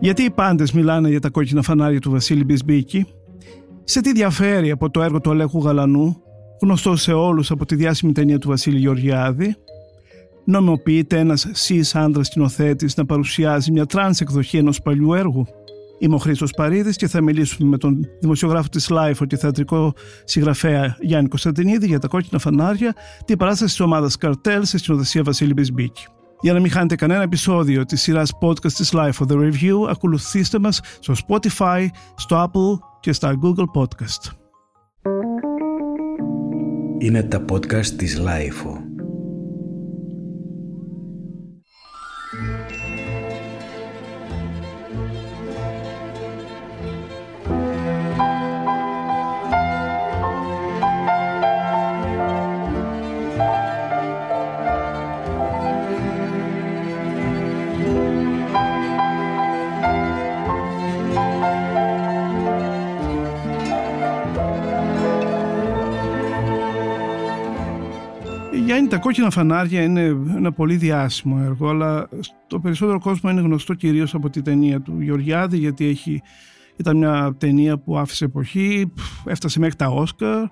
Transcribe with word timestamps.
Γιατί 0.00 0.22
οι 0.22 0.30
πάντες 0.30 0.72
μιλάνε 0.72 1.08
για 1.08 1.20
τα 1.20 1.28
κόκκινα 1.28 1.62
φανάρια 1.62 2.00
του 2.00 2.10
Βασίλη 2.10 2.44
Μπισμπίκη, 2.44 3.06
σε 3.84 4.00
τι 4.00 4.12
διαφέρει 4.12 4.70
από 4.70 4.90
το 4.90 5.02
έργο 5.02 5.20
του 5.20 5.30
Αλέκου 5.30 5.58
Γαλανού, 5.58 6.22
γνωστό 6.60 6.96
σε 6.96 7.12
όλους 7.12 7.50
από 7.50 7.66
τη 7.66 7.74
διάσημη 7.74 8.12
ταινία 8.12 8.38
του 8.38 8.48
Βασίλη 8.48 8.78
Γεωργιάδη, 8.78 9.56
νομιμοποιείται 10.44 11.18
ένας 11.18 11.46
cis 11.54 11.90
άντρας 11.92 12.24
σκηνοθέτης 12.24 12.96
να 12.96 13.06
παρουσιάζει 13.06 13.72
μια 13.72 13.86
τρανς 13.86 14.20
εκδοχή 14.20 14.56
ενός 14.56 14.82
παλιού 14.82 15.12
έργου; 15.12 15.46
Είμαι 15.98 16.14
ο 16.14 16.18
Χρήστος 16.18 16.50
Παρίδης 16.50 16.96
και 16.96 17.08
θα 17.08 17.20
μιλήσουμε 17.20 17.68
με 17.68 17.78
τον 17.78 18.00
δημοσιογράφο 18.20 18.68
της 18.68 18.90
LiFO 18.90 19.26
και 19.26 19.36
θεατρικό 19.36 19.92
συγγραφέα 20.24 20.96
Γιάννη 21.00 21.28
Κωνσταντινίδη 21.28 21.86
για 21.86 21.98
τα 21.98 22.08
κόκκινα 22.08 22.38
φανάρια, 22.38 22.94
την 23.24 23.36
παράσταση 23.36 23.70
της 23.70 23.80
ομάδας 23.80 24.16
Καρτέλ 24.16 24.64
σε 24.64 24.78
σκηνοθεσία 24.78 25.22
Βασίλη 25.22 25.52
Μπισμπίκη. 25.52 26.06
Για 26.40 26.52
να 26.52 26.60
μην 26.60 26.70
χάνετε 26.70 26.94
κανένα 26.94 27.22
επεισόδιο 27.22 27.84
της 27.84 28.00
σειράς 28.00 28.32
podcast 28.40 28.72
της 28.72 28.92
Life 28.94 29.12
for 29.12 29.26
the 29.26 29.36
Review, 29.36 29.88
ακολουθήστε 29.88 30.58
μας 30.58 30.80
στο 31.00 31.14
Spotify, 31.26 31.86
στο 32.14 32.44
Apple 32.44 32.86
και 33.00 33.12
στα 33.12 33.38
Google 33.42 33.80
Podcast. 33.80 34.32
Είναι 36.98 37.22
τα 37.22 37.44
podcast 37.52 37.86
της 37.86 38.20
Life. 38.20 38.79
Τα 68.88 68.98
κόκκινα 68.98 69.30
φανάρια 69.30 69.82
είναι 69.82 70.02
ένα 70.36 70.52
πολύ 70.52 70.76
διάσημο 70.76 71.40
έργο, 71.44 71.68
αλλά 71.68 72.08
το 72.46 72.60
περισσότερο 72.60 72.98
κόσμο 72.98 73.30
είναι 73.30 73.40
γνωστό 73.40 73.74
κυρίως 73.74 74.14
από 74.14 74.30
τη 74.30 74.42
ταινία 74.42 74.80
του 74.80 75.00
Γεωργιάδη, 75.00 75.58
γιατί 75.58 75.86
έχει, 75.86 76.22
ήταν 76.76 76.96
μια 76.96 77.34
ταινία 77.38 77.78
που 77.78 77.98
άφησε 77.98 78.24
εποχή, 78.24 78.92
έφτασε 79.24 79.58
μέχρι 79.58 79.76
τα 79.76 79.86
Όσκαρ, 79.86 80.44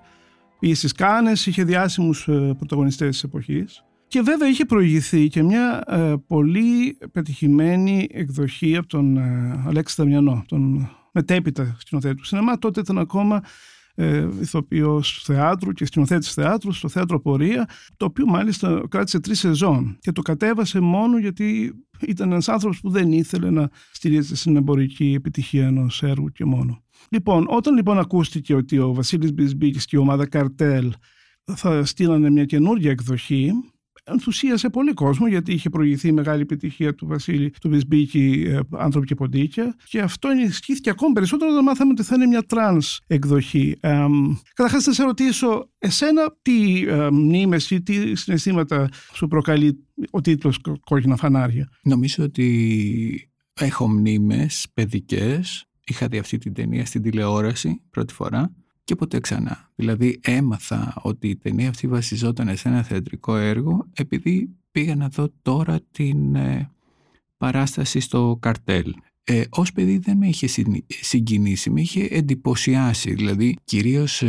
πήγε 0.59 0.75
στις 0.75 0.93
Κάνες, 0.93 1.47
είχε 1.47 1.65
διάσημους 1.65 2.29
ε, 2.29 2.55
πρωταγωνιστές 2.59 3.09
της 3.09 3.23
εποχής. 3.23 3.83
Και 4.09 4.21
βέβαια 4.21 4.49
είχε 4.49 4.65
προηγηθεί 4.65 5.29
και 5.29 5.43
μια 5.43 5.83
ε, 5.87 6.15
πολύ 6.27 6.99
πετυχημένη 7.13 8.07
εκδοχή 8.11 8.77
από 8.77 8.87
τον 8.87 9.17
ε, 9.17 9.65
Αλέξη 9.67 9.95
Δαμιανό, 9.99 10.45
τον 10.49 10.91
μετέπειτα 11.13 11.77
σκηνοθέτη 11.79 12.15
του 12.15 12.25
σινεμά. 12.25 12.59
Τότε 12.59 12.81
ήταν 12.81 12.99
ακόμα 12.99 13.43
ε, 14.01 14.29
ηθοποιός 14.41 15.23
θεάτρου 15.25 15.73
και 15.73 15.85
σκηνοθέτης 15.85 16.33
θεάτρου 16.33 16.73
στο 16.73 16.89
θέατρο 16.89 17.21
Πορεία, 17.21 17.69
το 17.97 18.05
οποίο 18.05 18.27
μάλιστα 18.27 18.83
κράτησε 18.89 19.21
τρεις 19.21 19.39
σεζόν 19.39 19.97
και 20.01 20.13
το 20.13 20.23
κατέβασε 20.23 20.81
μόνο 20.81 21.19
γιατί 21.19 21.73
ήταν 22.07 22.31
ένας 22.31 22.49
άνθρωπος 22.49 22.81
που 22.81 22.91
δεν 22.91 23.13
ήθελε 23.13 23.51
να 23.51 23.71
στηρίζεται 23.93 24.37
στην 24.37 24.57
εμπορική 24.57 25.13
επιτυχία 25.17 25.67
ενός 25.67 26.03
έργου 26.03 26.29
και 26.29 26.45
μόνο. 26.45 26.83
Λοιπόν, 27.11 27.47
όταν 27.49 27.75
λοιπόν 27.75 27.99
ακούστηκε 27.99 28.55
ότι 28.55 28.79
ο 28.79 28.95
Βασίλης 28.95 29.33
Μπισμπίκης 29.33 29.85
και 29.85 29.97
η 29.97 29.99
ομάδα 29.99 30.29
Καρτέλ 30.29 30.93
θα 31.45 31.85
στήνανε 31.85 32.31
μια 32.31 32.45
καινούργια 32.45 32.91
εκδοχή, 32.91 33.53
ενθουσίασε 34.11 34.69
πολύ 34.69 34.93
κόσμο 34.93 35.27
γιατί 35.27 35.53
είχε 35.53 35.71
προηγηθεί 35.71 36.09
η 36.09 36.13
μεγάλη 36.13 36.43
επιτυχία 36.43 36.95
του 36.95 37.07
Βασίλη 37.07 37.51
του 37.61 37.69
Μπισμπίκη 37.69 38.45
ε, 38.47 38.59
«Άνθρωποι 38.71 39.07
και 39.07 39.15
ποντίκια» 39.15 39.77
και 39.85 40.01
αυτό 40.01 40.29
ενισχύθηκε 40.29 40.91
ακόμη 40.91 41.13
περισσότερο 41.13 41.51
όταν 41.51 41.65
μάθαμε 41.65 41.91
ότι 41.91 42.03
θα 42.03 42.15
είναι 42.15 42.27
μια 42.27 42.43
τρανς 42.43 43.01
εκδοχή. 43.07 43.77
Ε, 43.81 44.07
καταρχάς 44.55 44.87
να 44.87 44.93
σε 44.93 45.03
ρωτήσω, 45.03 45.71
εσένα 45.79 46.37
τι 46.43 46.85
ε, 46.87 47.11
μνήμες 47.11 47.71
ή 47.71 47.83
τι 47.83 48.15
συναισθήματα 48.15 48.89
σου 49.13 49.27
προκαλεί 49.27 49.85
ο 50.11 50.21
τίτλος 50.21 50.61
«Κόκκινα 50.81 51.17
φανάρια». 51.17 51.69
Νομίζω 51.83 52.25
ότι 52.25 53.31
έχω 53.61 53.89
μνήμες 53.89 54.67
παιδικές. 54.75 55.67
Είχα 55.87 56.09
δει 56.09 56.19
αυτή 56.19 56.39
την 56.39 56.53
ταινία 56.55 56.87
στην 56.87 57.03
τηλεόραση 57.03 57.83
πρώτη 57.91 58.15
φορά 58.15 58.53
και 58.89 58.95
ποτέ 58.95 59.21
ξανά. 59.21 59.71
Δηλαδή 59.75 60.21
έμαθα 60.23 60.95
ότι 61.03 61.29
η 61.29 61.37
ταινία 61.37 61.69
αυτή 61.69 61.87
βασιζόταν 61.87 62.57
σε 62.57 62.69
ένα 62.69 62.83
θεατρικό 62.83 63.37
έργο 63.37 63.87
επειδή 63.93 64.49
πήγα 64.71 64.97
να 64.97 65.09
δω 65.09 65.33
τώρα 65.43 65.81
την 65.91 66.35
ε, 66.35 66.71
παράσταση 67.37 68.01
στο 68.01 68.39
καρτέλ. 68.41 68.95
Ε, 69.25 69.45
ως 69.51 69.73
παιδί 69.73 69.99
δεν 69.99 70.17
με 70.17 70.27
είχε 70.27 70.47
συγκινήσει, 70.87 71.71
με 71.71 71.81
είχε 71.81 72.09
εντυπωσιάσει. 72.11 73.15
Δηλαδή 73.15 73.57
κυρίως 73.65 74.23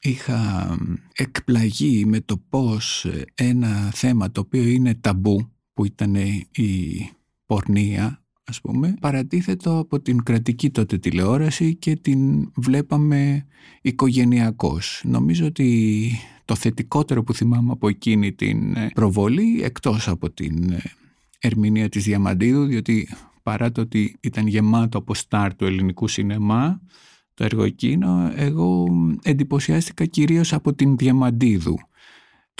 είχα 0.00 0.68
εκπλαγεί 1.14 2.04
με 2.04 2.20
το 2.20 2.42
πώς 2.48 3.04
ε, 3.04 3.24
ένα 3.34 3.90
θέμα 3.94 4.30
το 4.30 4.40
οποίο 4.40 4.62
είναι 4.62 4.94
ταμπού 4.94 5.50
που 5.74 5.84
ήταν 5.84 6.14
η 6.50 7.10
πορνεία 7.46 8.19
ας 8.50 8.60
πούμε, 8.60 8.94
παρατίθετο 9.00 9.78
από 9.78 10.00
την 10.00 10.22
κρατική 10.22 10.70
τότε 10.70 10.98
τηλεόραση 10.98 11.74
και 11.74 11.96
την 11.96 12.50
βλέπαμε 12.54 13.46
οικογενειακώς. 13.82 15.02
Νομίζω 15.04 15.46
ότι 15.46 16.10
το 16.44 16.54
θετικότερο 16.54 17.22
που 17.22 17.34
θυμάμαι 17.34 17.72
από 17.72 17.88
εκείνη 17.88 18.32
την 18.32 18.76
ε, 18.76 18.90
προβολή, 18.94 19.62
εκτός 19.62 20.08
από 20.08 20.30
την 20.30 20.70
ε, 20.70 20.82
ερμηνεία 21.38 21.88
της 21.88 22.04
Διαμαντίδου, 22.04 22.64
διότι 22.64 23.08
παρά 23.42 23.72
το 23.72 23.80
ότι 23.80 24.16
ήταν 24.20 24.46
γεμάτο 24.46 24.98
από 24.98 25.14
στάρ 25.14 25.54
του 25.54 25.64
ελληνικού 25.64 26.08
σινεμά, 26.08 26.80
το 27.34 27.44
έργο 27.44 27.62
εκείνο, 27.62 28.32
εγώ 28.34 28.86
εντυπωσιάστηκα 29.22 30.04
κυρίως 30.04 30.52
από 30.52 30.74
την 30.74 30.96
Διαμαντίδου 30.96 31.76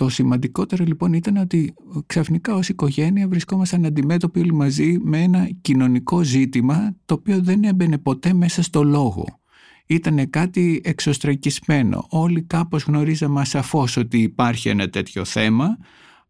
το 0.00 0.09
σημαντικότερο 0.09 0.84
λοιπόν 0.84 1.12
ήταν 1.12 1.37
ότι 1.37 1.75
ξαφνικά 2.06 2.55
ως 2.55 2.69
οικογένεια 2.69 3.28
βρισκόμασταν 3.28 3.84
αντιμέτωποι 3.84 4.41
όλοι 4.41 4.55
μαζί 4.55 4.99
με 5.03 5.22
ένα 5.22 5.49
κοινωνικό 5.61 6.22
ζήτημα 6.22 6.97
το 7.05 7.15
οποίο 7.15 7.41
δεν 7.43 7.65
έμπαινε 7.65 7.99
ποτέ 7.99 8.33
μέσα 8.33 8.62
στο 8.62 8.83
λόγο. 8.83 9.25
Ήταν 9.87 10.31
κάτι 10.31 10.81
εξωστρακισμένο. 10.84 12.06
Όλοι 12.10 12.43
κάπως 12.43 12.84
γνωρίζαμε 12.84 13.44
σαφώς 13.44 13.97
ότι 13.97 14.19
υπάρχει 14.19 14.69
ένα 14.69 14.89
τέτοιο 14.89 15.25
θέμα 15.25 15.77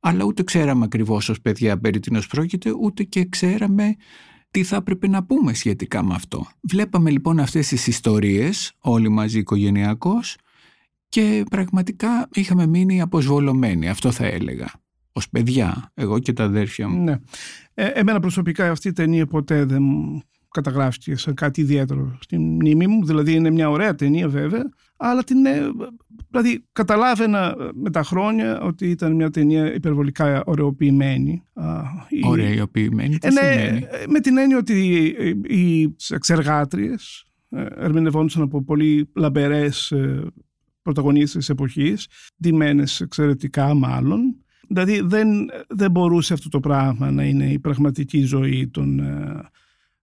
αλλά 0.01 0.25
ούτε 0.25 0.43
ξέραμε 0.43 0.85
ακριβώς 0.85 1.29
ως 1.29 1.41
παιδιά 1.41 1.79
περί 1.79 2.01
τίνος 2.01 2.27
πρόκειται 2.27 2.73
ούτε 2.81 3.03
και 3.03 3.25
ξέραμε 3.25 3.97
τι 4.51 4.63
θα 4.63 4.77
έπρεπε 4.77 5.09
να 5.09 5.25
πούμε 5.25 5.55
σχετικά 5.55 6.05
με 6.05 6.15
αυτό. 6.15 6.47
Βλέπαμε 6.61 7.11
λοιπόν 7.11 7.39
αυτές 7.39 7.69
τις 7.69 7.87
ιστορίες 7.87 8.73
όλοι 8.81 9.09
μαζί 9.09 9.39
οικογενειακώς 9.39 10.37
και 11.11 11.45
πραγματικά 11.51 12.29
είχαμε 12.33 12.67
μείνει 12.67 13.01
αποσβολωμένοι, 13.01 13.89
αυτό 13.89 14.11
θα 14.11 14.27
έλεγα. 14.27 14.71
Ως 15.13 15.29
παιδιά, 15.29 15.91
εγώ 15.95 16.19
και 16.19 16.33
τα 16.33 16.45
αδέρφια 16.45 16.89
μου. 16.89 17.03
Ναι. 17.03 17.17
Ε, 17.75 17.87
εμένα 17.87 18.21
προσωπικά 18.21 18.71
αυτή 18.71 18.89
η 18.89 18.93
ταινία 18.93 19.27
ποτέ 19.27 19.65
δεν 19.65 19.83
καταγράφηκε 20.51 21.17
σαν 21.17 21.35
κάτι 21.35 21.61
ιδιαίτερο 21.61 22.19
στην 22.21 22.41
μνήμη 22.43 22.87
μου. 22.87 23.07
Δηλαδή 23.07 23.33
είναι 23.33 23.51
μια 23.51 23.71
ωραία 23.71 23.95
ταινία 23.95 24.29
βέβαια, 24.29 24.63
αλλά 24.97 25.25
την, 25.25 25.47
ε, 25.47 25.61
δηλαδή 26.31 26.65
καταλάβαινα 26.73 27.57
με 27.75 27.91
τα 27.91 28.03
χρόνια 28.03 28.61
ότι 28.61 28.91
ήταν 28.91 29.15
μια 29.15 29.31
ταινία 29.31 29.75
υπερβολικά 29.75 30.43
ωρεοποιημένη. 30.45 31.43
Ωρεοποιημένη, 32.25 33.19
τι 33.19 33.27
ε, 33.27 33.31
ναι, 33.31 33.41
σημαίνει; 33.41 33.87
Με 34.09 34.21
την 34.21 34.39
έννοια 34.39 34.59
ότι 34.59 35.05
οι 35.49 35.95
εξεργάτριες 36.09 37.25
ερμηνευόντουσαν 37.77 38.43
από 38.43 38.63
πολύ 38.65 39.11
λαμπερές 39.15 39.93
πρωταγωνίστες 40.83 41.33
της 41.33 41.49
εποχής, 41.49 42.07
ντυμένες 42.43 43.01
εξαιρετικά 43.01 43.75
μάλλον. 43.75 44.37
Δηλαδή 44.69 45.01
δεν, 45.01 45.29
δεν 45.69 45.91
μπορούσε 45.91 46.33
αυτό 46.33 46.49
το 46.49 46.61
πράγμα 46.61 47.11
να 47.11 47.25
είναι 47.25 47.53
η 47.53 47.59
πραγματική 47.59 48.23
ζωή 48.23 48.69
των 48.69 48.99
ε, 48.99 49.49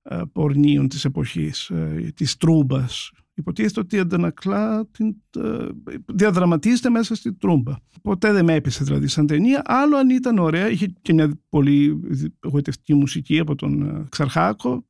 ε, 0.01 0.21
πορνίων 0.31 0.87
της 0.87 1.05
εποχής, 1.05 1.69
ε, 1.69 2.11
της 2.15 2.37
τρούμπας. 2.37 3.11
Υποτίθεται 3.33 3.79
ότι 3.79 3.99
αντανακλά, 3.99 4.87
την, 4.91 5.15
ε, 5.37 5.67
διαδραματίζεται 6.05 6.89
μέσα 6.89 7.15
στη 7.15 7.33
τρούμπα. 7.33 7.73
Ποτέ 8.01 8.31
δεν 8.31 8.45
με 8.45 8.53
έπεισε 8.53 8.83
δηλαδή 8.83 9.07
σαν 9.07 9.27
ταινία. 9.27 9.61
Άλλο 9.65 9.97
αν 9.97 10.09
ήταν 10.09 10.37
ωραία, 10.37 10.69
είχε 10.69 10.93
και 11.01 11.13
μια 11.13 11.39
πολύ 11.49 11.99
γοητευτική 12.43 12.93
μουσική 12.93 13.39
από 13.39 13.55
τον 13.55 13.81
ε, 13.81 14.05
Ξαρχάκο. 14.09 14.85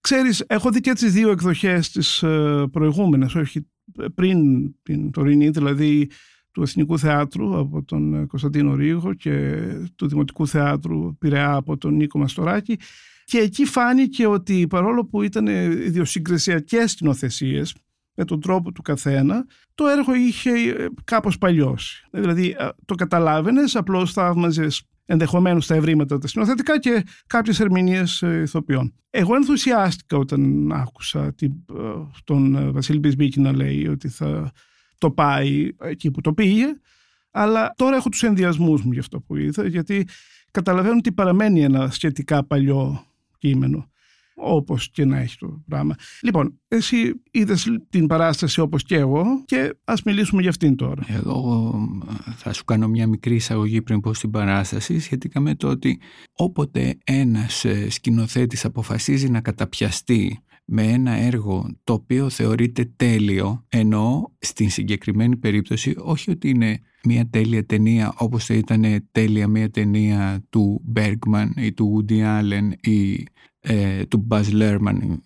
Ξέρεις, 0.00 0.44
έχω 0.46 0.70
δει 0.70 0.80
και 0.80 0.92
τις 0.92 1.12
δύο 1.12 1.30
εκδοχές 1.30 1.90
τις 1.90 2.22
ε, 2.22 2.66
προηγούμενες, 2.72 3.34
όχι 3.34 3.66
πριν 4.14 4.38
την 4.82 5.10
τωρινή, 5.10 5.50
δηλαδή 5.50 6.10
του 6.52 6.62
Εθνικού 6.62 6.98
Θεάτρου 6.98 7.58
από 7.58 7.84
τον 7.84 8.26
Κωνσταντίνο 8.26 8.74
Ρίγο 8.74 9.14
και 9.14 9.64
του 9.96 10.08
Δημοτικού 10.08 10.46
Θεάτρου 10.46 11.16
Πειραιά 11.18 11.54
από 11.54 11.76
τον 11.76 11.94
Νίκο 11.94 12.18
Μαστοράκη 12.18 12.78
και 13.24 13.38
εκεί 13.38 13.64
φάνηκε 13.64 14.26
ότι 14.26 14.66
παρόλο 14.66 15.06
που 15.06 15.22
ήταν 15.22 15.46
ιδιοσυγκρισιακές 15.46 16.90
σκηνοθεσίες 16.90 17.74
με 18.14 18.24
τον 18.24 18.40
τρόπο 18.40 18.72
του 18.72 18.82
καθένα, 18.82 19.46
το 19.74 19.86
έργο 19.86 20.14
είχε 20.14 20.50
κάπως 21.04 21.38
παλιώσει. 21.38 22.08
Δηλαδή 22.10 22.56
το 22.84 22.94
καταλάβαινες, 22.94 23.76
απλώς 23.76 24.12
θαύμαζες 24.12 24.82
ενδεχομένως 25.10 25.66
τα 25.66 25.74
ευρήματα 25.74 26.18
τα 26.18 26.26
σκηνοθετικά 26.26 26.78
και 26.78 27.04
κάποιες 27.26 27.60
ερμηνείες 27.60 28.22
ε, 28.22 28.40
ηθοποιών. 28.42 28.94
Εγώ 29.10 29.34
ενθουσιάστηκα 29.34 30.16
όταν 30.16 30.72
άκουσα 30.72 31.34
την, 31.34 31.52
ε, 31.70 31.82
τον 32.24 32.72
Βασίλη 32.72 32.98
Μπισμπίκη 32.98 33.40
να 33.40 33.52
λέει 33.52 33.86
ότι 33.86 34.08
θα 34.08 34.52
το 34.98 35.10
πάει 35.10 35.68
εκεί 35.80 36.10
που 36.10 36.20
το 36.20 36.32
πήγε, 36.32 36.66
αλλά 37.30 37.72
τώρα 37.76 37.96
έχω 37.96 38.08
τους 38.08 38.22
ενδιασμούς 38.22 38.82
μου 38.82 38.92
για 38.92 39.00
αυτό 39.00 39.20
που 39.20 39.36
είδα, 39.36 39.66
γιατί 39.66 40.08
καταλαβαίνω 40.50 40.96
ότι 40.96 41.12
παραμένει 41.12 41.62
ένα 41.62 41.90
σχετικά 41.90 42.44
παλιό 42.44 43.04
κείμενο 43.38 43.90
όπως 44.40 44.90
και 44.90 45.04
να 45.04 45.18
έχει 45.18 45.36
το 45.38 45.62
πράγμα. 45.68 45.94
Λοιπόν, 46.22 46.60
εσύ 46.68 47.22
είδες 47.30 47.68
την 47.90 48.06
παράσταση 48.06 48.60
όπως 48.60 48.82
και 48.82 48.96
εγώ 48.96 49.24
και 49.44 49.74
ας 49.84 50.02
μιλήσουμε 50.02 50.40
για 50.40 50.50
αυτήν 50.50 50.76
τώρα. 50.76 51.04
Εγώ 51.08 51.74
θα 52.36 52.52
σου 52.52 52.64
κάνω 52.64 52.88
μια 52.88 53.06
μικρή 53.06 53.34
εισαγωγή 53.34 53.82
πριν 53.82 54.00
πω 54.00 54.14
στην 54.14 54.30
παράσταση 54.30 54.98
σχετικά 54.98 55.40
με 55.40 55.54
το 55.54 55.68
ότι 55.68 56.00
όποτε 56.32 56.98
ένας 57.04 57.64
ε, 57.64 57.90
σκηνοθέτης 57.90 58.64
αποφασίζει 58.64 59.28
να 59.28 59.40
καταπιαστεί 59.40 60.42
με 60.72 60.82
ένα 60.82 61.10
έργο 61.10 61.70
το 61.84 61.92
οποίο 61.92 62.28
θεωρείται 62.28 62.92
τέλειο, 62.96 63.64
ενώ 63.68 64.32
στην 64.38 64.70
συγκεκριμένη 64.70 65.36
περίπτωση 65.36 65.94
όχι 65.98 66.30
ότι 66.30 66.48
είναι 66.48 66.80
μια 67.04 67.28
τέλεια 67.30 67.66
ταινία 67.66 68.14
όπως 68.16 68.44
θα 68.44 68.54
ήταν 68.54 69.08
τέλεια 69.12 69.48
μια 69.48 69.70
ταινία 69.70 70.44
του 70.50 70.84
Bergman 70.94 71.48
ή 71.56 71.72
του 71.72 72.06
Woody 72.08 72.20
Allen 72.22 72.70
ή 72.80 73.26
ε, 73.60 74.04
του 74.04 74.26
Buzz 74.30 74.44
Lerman, 74.52 75.18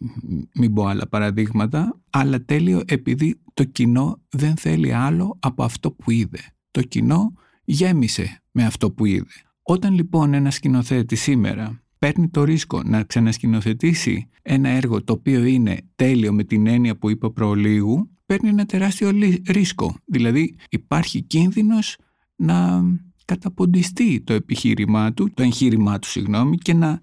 μην 0.55 0.73
πω 0.73 0.87
άλλα 0.87 1.08
παραδείγματα, 1.08 2.00
αλλά 2.11 2.44
τέλειο 2.44 2.82
επειδή 2.87 3.40
το 3.55 3.64
κοινό 3.64 4.20
δεν 4.29 4.56
θέλει 4.56 4.93
άλλο 4.93 5.38
από 5.40 5.62
αυτό 5.62 5.93
που 5.93 6.11
είδε. 6.11 6.38
Το 6.70 6.82
κοινό 6.82 7.32
γέμισε 7.64 8.43
με 8.50 8.64
αυτό 8.64 8.90
που 8.90 9.05
είδε. 9.05 9.32
Όταν 9.62 9.94
λοιπόν 9.94 10.35
ένα 10.35 10.50
σκηνοθέτη 10.50 11.17
σήμερα 11.17 11.83
παίρνει 12.04 12.28
το 12.28 12.44
ρίσκο 12.44 12.82
να 12.82 13.02
ξανασκηνοθετήσει 13.02 14.28
ένα 14.42 14.68
έργο 14.68 15.04
το 15.04 15.12
οποίο 15.12 15.44
είναι 15.44 15.78
τέλειο 15.96 16.32
με 16.32 16.44
την 16.44 16.66
έννοια 16.66 16.96
που 16.96 17.10
είπα 17.10 17.32
προλίγου, 17.32 18.10
παίρνει 18.26 18.48
ένα 18.48 18.66
τεράστιο 18.66 19.10
ρίσκο. 19.48 19.96
Δηλαδή 20.04 20.56
υπάρχει 20.68 21.22
κίνδυνος 21.22 21.96
να 22.36 22.82
καταποντιστεί 23.24 24.20
το 24.20 24.32
επιχείρημά 24.32 25.12
του, 25.12 25.30
το 25.34 25.42
εγχείρημά 25.42 25.98
του 25.98 26.08
συγγνώμη, 26.08 26.56
και 26.56 26.74
να 26.74 27.00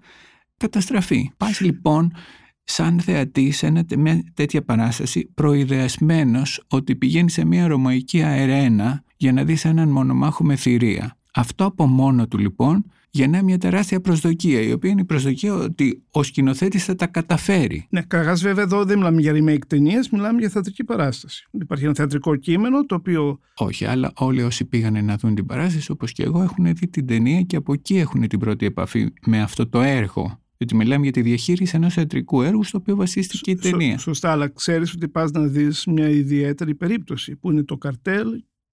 καταστραφεί. 0.56 1.30
Πας 1.36 1.60
λοιπόν 1.60 2.12
σαν 2.64 3.00
θεατή 3.00 3.50
σε 3.50 3.66
ένα, 3.66 3.84
μια 3.98 4.24
τέτοια 4.34 4.64
παράσταση 4.64 5.30
προειδεασμένος 5.34 6.64
ότι 6.68 6.96
πηγαίνει 6.96 7.30
σε 7.30 7.44
μια 7.44 7.66
ρωμαϊκή 7.66 8.22
αερένα 8.22 9.04
για 9.16 9.32
να 9.32 9.44
δεις 9.44 9.64
έναν 9.64 9.88
μονομάχο 9.88 10.44
με 10.44 10.56
θηρία. 10.56 11.16
Αυτό 11.34 11.64
από 11.64 11.86
μόνο 11.86 12.28
του 12.28 12.38
λοιπόν 12.38 12.84
γεννά 13.14 13.42
μια 13.42 13.58
τεράστια 13.58 14.00
προσδοκία, 14.00 14.60
η 14.60 14.72
οποία 14.72 14.90
είναι 14.90 15.00
η 15.00 15.04
προσδοκία 15.04 15.54
ότι 15.54 16.02
ο 16.10 16.22
σκηνοθέτης 16.22 16.84
θα 16.84 16.94
τα 16.94 17.06
καταφέρει. 17.06 17.86
Ναι, 17.90 18.02
καταρχά, 18.02 18.34
βέβαια, 18.34 18.64
εδώ 18.64 18.84
δεν 18.84 18.98
μιλάμε 18.98 19.20
για 19.20 19.32
remake 19.34 19.66
ταινίες, 19.66 20.10
μιλάμε 20.10 20.38
για 20.38 20.48
θεατρική 20.48 20.84
παράσταση. 20.84 21.48
Υπάρχει 21.50 21.84
ένα 21.84 21.94
θεατρικό 21.94 22.36
κείμενο 22.36 22.86
το 22.86 22.94
οποίο. 22.94 23.38
Όχι, 23.56 23.84
αλλά 23.84 24.12
όλοι 24.16 24.42
όσοι 24.42 24.64
πήγανε 24.64 25.00
να 25.00 25.16
δουν 25.16 25.34
την 25.34 25.46
παράσταση, 25.46 25.90
όπως 25.90 26.12
και 26.12 26.22
εγώ, 26.22 26.42
έχουν 26.42 26.64
δει 26.74 26.88
την 26.88 27.06
ταινία 27.06 27.42
και 27.42 27.56
από 27.56 27.72
εκεί 27.72 27.96
έχουν 27.96 28.28
την 28.28 28.38
πρώτη 28.38 28.66
επαφή 28.66 29.12
με 29.26 29.42
αυτό 29.42 29.68
το 29.68 29.80
έργο. 29.80 30.40
Γιατί 30.56 30.76
μιλάμε 30.76 31.02
για 31.02 31.12
τη 31.12 31.22
διαχείριση 31.22 31.76
ενός 31.76 31.94
θεατρικού 31.94 32.42
έργου 32.42 32.64
στο 32.64 32.78
οποίο 32.78 32.96
βασίστηκε 32.96 33.50
η 33.50 33.54
ταινία. 33.54 33.98
σωστά, 33.98 34.30
αλλά 34.30 34.48
ξέρεις 34.48 34.94
ότι 34.94 35.08
πας 35.08 35.30
να 35.30 35.46
δεις 35.46 35.86
μια 35.86 36.08
ιδιαίτερη 36.08 36.74
περίπτωση 36.74 37.36
που 37.36 37.50
είναι 37.50 37.62
το 37.62 37.76
καρτέλ 37.76 38.26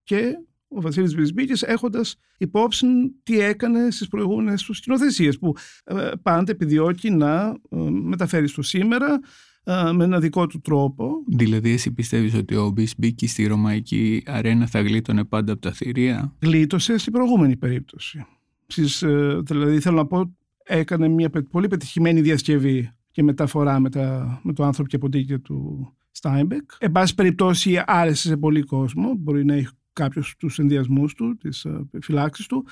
και 0.04 0.22
ο 0.70 0.82
Βασίλης 0.82 1.16
Βυσμπίκης 1.16 1.62
έχοντας 1.62 2.16
υπόψη 2.38 2.88
τι 3.24 3.40
έκανε 3.40 3.92
στις 3.92 4.08
προηγούμενες 4.08 4.64
του 4.64 4.74
σκηνοθεσίες 4.74 5.40
που 5.40 5.54
ε, 5.84 6.12
πάντα 6.22 6.52
επιδιώκει 6.52 7.10
να 7.10 7.58
ε, 7.70 7.78
μεταφέρει 7.90 8.48
στο 8.48 8.62
σήμερα 8.62 9.20
ε, 9.64 9.92
με 9.92 10.04
ένα 10.04 10.20
δικό 10.20 10.48
του 10.48 10.62
τρόπο. 10.62 11.24
Δηλαδή 11.28 11.72
εσύ 11.72 11.92
πιστεύεις 11.92 12.34
ότι 12.34 12.56
ο 12.56 12.72
Βυσμπίκη 12.72 13.28
στη 13.28 13.48
ρωμαϊκή 13.48 14.24
αρένα 14.26 14.68
θα 14.68 14.82
γλίτωνε 14.82 15.24
πάντα 15.24 15.52
από 15.52 15.62
τα 15.62 15.72
θηρία; 15.72 16.36
Γλίτωσε 16.42 16.98
στην 16.98 17.14
προηγούμενη 17.14 17.58
περίπτωση. 17.58 18.26
Στις, 18.68 19.04
δηλαδή 19.44 19.80
θέλω 19.80 19.96
να 19.96 20.06
πω 20.06 20.34
έκανε 20.64 21.08
μια 21.08 21.30
πολύ 21.52 21.68
πετυχημένη 21.68 22.22
διασκευή 22.22 22.92
και 23.12 23.24
μεταφορά 23.24 23.80
με, 23.80 23.90
τα, 23.90 24.40
με 24.44 24.54
το 24.54 24.64
Άνθρωποι 24.64 24.90
και 24.90 24.98
ποντίκια 24.98 25.40
του 25.40 25.90
Στάινμπεκ. 26.12 26.72
Εν 26.78 26.92
πάση 26.92 27.16
περιπτώσει 27.16 27.84
άρεσε 27.86 28.28
σε 28.28 28.38
πολύ 28.38 28.62
κόσμο. 28.62 29.16
Μπορεί 29.18 29.46
να 29.46 29.54
έχει 29.54 29.68
κάποιος 30.00 30.36
τους 30.38 30.60
ενδοιασμούς 30.60 31.14
του, 31.14 31.38
τις 31.38 31.66
επιφυλάξεις 31.66 32.46
του. 32.46 32.66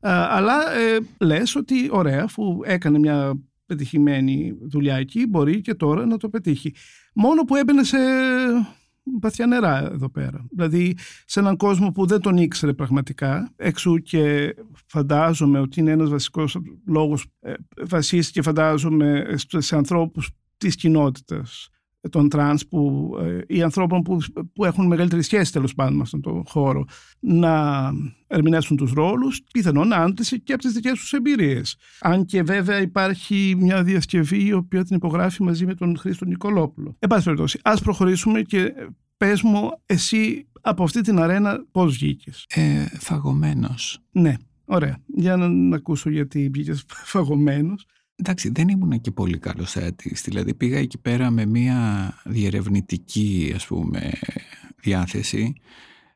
Ε, 0.00 0.10
αλλά 0.10 0.72
ε, 0.72 0.98
λες 1.20 1.54
ότι 1.54 1.88
ωραία, 1.90 2.22
αφού 2.22 2.60
έκανε 2.64 2.98
μια 2.98 3.40
πετυχημένη 3.66 4.58
δουλειά 4.60 4.96
εκεί, 4.96 5.26
μπορεί 5.26 5.60
και 5.60 5.74
τώρα 5.74 6.06
να 6.06 6.16
το 6.16 6.28
πετύχει. 6.28 6.74
Μόνο 7.14 7.42
που 7.42 7.56
έμπαινε 7.56 7.82
σε 7.82 7.98
βαθιά 9.20 9.46
νερά 9.46 9.90
εδώ 9.92 10.10
πέρα. 10.10 10.46
Δηλαδή 10.50 10.96
σε 11.24 11.40
έναν 11.40 11.56
κόσμο 11.56 11.90
που 11.90 12.06
δεν 12.06 12.20
τον 12.20 12.36
ήξερε 12.36 12.72
πραγματικά, 12.72 13.52
εξού 13.56 13.96
και 13.96 14.54
φαντάζομαι 14.86 15.58
ότι 15.58 15.80
είναι 15.80 15.90
ένας 15.90 16.10
βασικός 16.10 16.58
λόγος, 16.86 17.26
ε, 17.40 17.54
βασίστηκε 17.86 18.42
φαντάζομαι 18.42 19.36
σε 19.58 19.76
ανθρώπους 19.76 20.30
της 20.56 20.74
κοινότητας 20.74 21.68
των 22.10 22.28
τρανς 22.28 22.66
που, 22.66 23.10
ε, 23.20 23.40
ή 23.46 23.62
ανθρώπων 23.62 24.02
που, 24.02 24.18
που 24.52 24.64
έχουν 24.64 24.86
μεγαλύτερη 24.86 25.22
σχέση 25.22 25.52
τέλος 25.52 25.74
πάντων 25.74 25.94
με 25.94 26.02
αυτόν 26.02 26.20
τον 26.20 26.42
χώρο 26.46 26.84
να 27.20 27.90
ερμηνεύσουν 28.26 28.76
τους 28.76 28.92
ρόλους, 28.92 29.42
πιθανόν 29.52 29.92
άντληση 29.92 30.40
και 30.40 30.52
από 30.52 30.62
τις 30.62 30.72
δικές 30.72 30.92
τους 30.92 31.12
εμπειρίες. 31.12 31.76
Αν 32.00 32.24
και 32.24 32.42
βέβαια 32.42 32.80
υπάρχει 32.80 33.54
μια 33.58 33.82
διασκευή 33.82 34.44
η 34.44 34.52
οποία 34.52 34.84
την 34.84 34.96
υπογράφει 34.96 35.42
μαζί 35.42 35.66
με 35.66 35.74
τον 35.74 35.98
Χρήστο 35.98 36.24
Νικολόπουλο. 36.24 36.96
Εν 36.98 37.08
πάση 37.08 37.24
περιπτώσει, 37.24 37.58
ας 37.62 37.80
προχωρήσουμε 37.80 38.42
και 38.42 38.72
πες 39.16 39.42
μου 39.42 39.70
εσύ 39.86 40.46
από 40.60 40.82
αυτή 40.82 41.00
την 41.00 41.18
αρένα 41.18 41.64
πώς 41.70 41.92
βγήκες; 41.92 42.46
Ε, 42.48 42.86
φαγωμένος. 42.98 43.98
Ναι, 44.12 44.34
ωραία. 44.64 44.98
Για 45.06 45.36
να, 45.36 45.48
να 45.48 45.76
ακούσω 45.76 46.10
γιατί 46.10 46.48
βγήκες 46.52 46.84
φαγωμένος. 46.86 47.86
Εντάξει, 48.16 48.50
δεν 48.54 48.68
ήμουν 48.68 49.00
και 49.00 49.10
πολύ 49.10 49.38
καλός 49.38 49.70
θεατής. 49.72 50.22
Δηλαδή 50.22 50.54
πήγα 50.54 50.78
εκεί 50.78 50.98
πέρα 50.98 51.30
με 51.30 51.46
μια 51.46 52.12
διερευνητική 52.24 53.52
ας 53.54 53.66
πούμε 53.66 54.12
διάθεση 54.80 55.54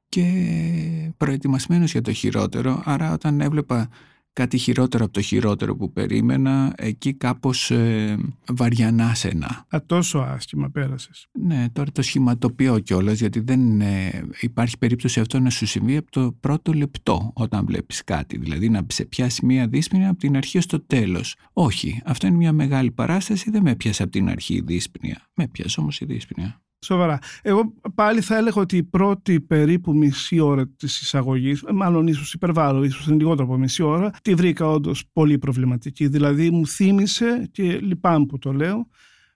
και 0.09 1.13
προετοιμασμένος 1.17 1.93
για 1.93 2.01
το 2.01 2.13
χειρότερο. 2.13 2.83
Άρα 2.85 3.13
όταν 3.13 3.41
έβλεπα 3.41 3.89
κάτι 4.33 4.59
χειρότερο 4.59 5.05
από 5.05 5.13
το 5.13 5.21
χειρότερο 5.21 5.77
που 5.77 5.93
περίμενα, 5.93 6.75
εκεί 6.77 7.15
κάπως 7.15 7.71
ε, 7.71 8.19
βαριανά 8.49 9.15
σένα. 9.15 9.67
Α, 9.69 9.79
τόσο 9.87 10.19
άσχημα 10.19 10.71
πέρασες. 10.71 11.27
Ναι, 11.33 11.67
τώρα 11.73 11.93
το 11.93 12.03
σχηματοποιώ 12.03 12.79
κιόλας, 12.79 13.19
γιατί 13.19 13.41
δεν 13.41 13.81
ε, 13.81 14.29
υπάρχει 14.41 14.79
περίπτωση 14.79 15.21
αυτό 15.21 15.41
να 15.41 15.51
σου 15.51 15.67
συμβεί 15.67 15.97
από 15.97 16.11
το 16.11 16.37
πρώτο 16.41 16.73
λεπτό 16.73 17.31
όταν 17.35 17.67
βλέπεις 17.67 18.05
κάτι. 18.05 18.39
Δηλαδή 18.39 18.69
να 18.69 18.87
σε 18.89 19.05
πιάσει 19.05 19.47
μία 19.47 19.69
δύσπνοια 19.69 20.09
από 20.09 20.19
την 20.19 20.37
αρχή 20.37 20.61
στο 20.61 20.81
τέλος. 20.81 21.37
Όχι, 21.53 22.03
αυτό 22.05 22.27
είναι 22.27 22.37
μια 22.37 22.53
μεγάλη 22.53 22.91
παράσταση, 22.91 23.51
δεν 23.51 23.63
με 23.63 23.75
πιάσε 23.75 24.03
από 24.03 24.13
την 24.13 24.29
αρχή 24.29 24.55
η 24.55 24.61
δύσπνοια. 24.61 25.29
Με 25.35 25.49
πιάσε 25.49 25.81
όμως 25.81 26.01
η 26.01 26.05
δύσπνοια. 26.05 26.61
Σοβαρά. 26.83 27.19
Εγώ 27.43 27.75
πάλι 27.95 28.21
θα 28.21 28.37
έλεγα 28.37 28.61
ότι 28.61 28.77
η 28.77 28.83
πρώτη 28.83 29.41
περίπου 29.41 29.97
μισή 29.97 30.41
ώρα 30.41 30.69
της 30.69 31.01
εισαγωγής, 31.01 31.65
μάλλον 31.75 32.07
ίσως 32.07 32.35
υπερβάλλω, 32.35 32.85
ίσως 32.85 33.07
είναι 33.07 33.17
λιγότερο 33.17 33.45
από 33.45 33.57
μισή 33.57 33.83
ώρα, 33.83 34.11
τη 34.23 34.35
βρήκα 34.35 34.67
όντως 34.67 35.05
πολύ 35.13 35.39
προβληματική. 35.39 36.09
Δηλαδή 36.09 36.51
μου 36.51 36.67
θύμισε, 36.67 37.49
και 37.53 37.79
λυπάμαι 37.79 38.27
που 38.27 38.39
το 38.39 38.53
λέω, 38.53 38.89